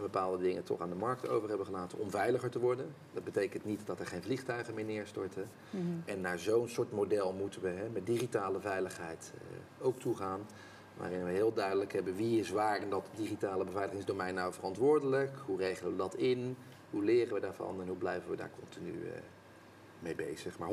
en 0.00 0.12
bepaalde 0.12 0.42
dingen 0.42 0.64
toch 0.64 0.80
aan 0.80 0.88
de 0.88 0.94
markt 0.94 1.28
over 1.28 1.48
hebben 1.48 1.66
gelaten 1.66 1.98
om 1.98 2.10
veiliger 2.10 2.50
te 2.50 2.58
worden. 2.58 2.94
Dat 3.12 3.24
betekent 3.24 3.64
niet 3.64 3.86
dat 3.86 4.00
er 4.00 4.06
geen 4.06 4.22
vliegtuigen 4.22 4.74
meer 4.74 4.84
neerstorten. 4.84 5.48
Mhm. 5.70 5.84
En 6.04 6.20
naar 6.20 6.38
zo'n 6.38 6.68
soort 6.68 6.92
model 6.92 7.32
moeten 7.32 7.62
we 7.62 7.68
hè, 7.68 7.88
met 7.88 8.06
digitale 8.06 8.60
veiligheid 8.60 9.32
uh, 9.34 9.86
ook 9.86 10.00
toegaan. 10.00 10.40
Waarin 10.96 11.24
we 11.24 11.30
heel 11.30 11.52
duidelijk 11.52 11.92
hebben 11.92 12.16
wie 12.16 12.40
is 12.40 12.50
waar 12.50 12.82
in 12.82 12.90
dat 12.90 13.06
digitale 13.16 13.64
beveiligingsdomein 13.64 14.34
nou 14.34 14.52
verantwoordelijk. 14.52 15.30
Hoe 15.46 15.58
regelen 15.58 15.92
we 15.92 15.98
dat 15.98 16.14
in? 16.14 16.56
Hoe 16.90 17.04
leren 17.04 17.34
we 17.34 17.40
daarvan 17.40 17.80
en 17.80 17.88
hoe 17.88 17.96
blijven 17.96 18.30
we 18.30 18.36
daar 18.36 18.50
continu 18.58 18.92
uh, 18.92 19.10
mee 20.02 20.14
bezig. 20.14 20.58
Maar 20.58 20.68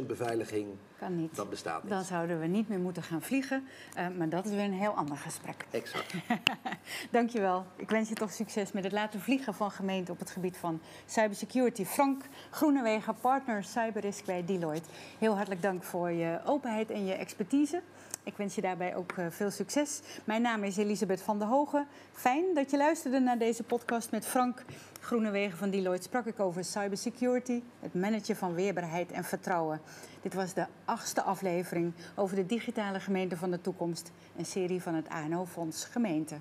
100% 0.00 0.06
beveiliging, 0.06 0.66
kan 0.98 1.16
niet. 1.16 1.36
dat 1.36 1.50
bestaat 1.50 1.82
niet. 1.82 1.92
Dan 1.92 2.04
zouden 2.04 2.40
we 2.40 2.46
niet 2.46 2.68
meer 2.68 2.78
moeten 2.78 3.02
gaan 3.02 3.22
vliegen. 3.22 3.68
Uh, 3.98 4.08
maar 4.18 4.28
dat 4.28 4.44
is 4.44 4.50
weer 4.50 4.64
een 4.64 4.72
heel 4.72 4.92
ander 4.92 5.16
gesprek. 5.16 5.66
Exact. 5.70 6.14
Dankjewel. 7.10 7.64
Ik 7.76 7.90
wens 7.90 8.08
je 8.08 8.14
toch 8.14 8.32
succes 8.32 8.72
met 8.72 8.84
het 8.84 8.92
laten 8.92 9.20
vliegen 9.20 9.54
van 9.54 9.70
gemeenten 9.70 10.14
op 10.14 10.20
het 10.20 10.30
gebied 10.30 10.56
van 10.56 10.80
cybersecurity. 11.06 11.84
Frank 11.84 12.22
Groenewegen, 12.50 13.14
partner 13.20 13.64
cyberrisk 13.64 14.24
bij 14.24 14.44
Deloitte. 14.44 14.88
Heel 15.18 15.34
hartelijk 15.34 15.62
dank 15.62 15.82
voor 15.82 16.10
je 16.10 16.40
openheid 16.44 16.90
en 16.90 17.06
je 17.06 17.12
expertise. 17.14 17.82
Ik 18.22 18.36
wens 18.36 18.54
je 18.54 18.60
daarbij 18.60 18.96
ook 18.96 19.12
uh, 19.12 19.26
veel 19.28 19.50
succes. 19.50 20.00
Mijn 20.24 20.42
naam 20.42 20.64
is 20.64 20.76
Elisabeth 20.76 21.22
van 21.22 21.38
der 21.38 21.48
Hogen. 21.48 21.86
Fijn 22.12 22.44
dat 22.54 22.70
je 22.70 22.76
luisterde 22.76 23.18
naar 23.20 23.38
deze 23.38 23.62
podcast 23.62 24.10
met 24.10 24.26
Frank 24.26 24.64
Groene 25.08 25.30
Wegen 25.30 25.58
van 25.58 25.70
Deloitte 25.70 26.02
sprak 26.02 26.26
ik 26.26 26.40
over 26.40 26.64
cybersecurity, 26.64 27.62
het 27.80 27.94
managen 27.94 28.36
van 28.36 28.54
weerbaarheid 28.54 29.12
en 29.12 29.24
vertrouwen. 29.24 29.80
Dit 30.22 30.34
was 30.34 30.54
de 30.54 30.66
achtste 30.84 31.22
aflevering 31.22 31.92
over 32.14 32.36
de 32.36 32.46
digitale 32.46 33.00
gemeente 33.00 33.36
van 33.36 33.50
de 33.50 33.60
toekomst, 33.60 34.12
een 34.36 34.44
serie 34.44 34.82
van 34.82 34.94
het 34.94 35.08
ANO-fonds 35.08 35.84
Gemeente. 35.84 36.38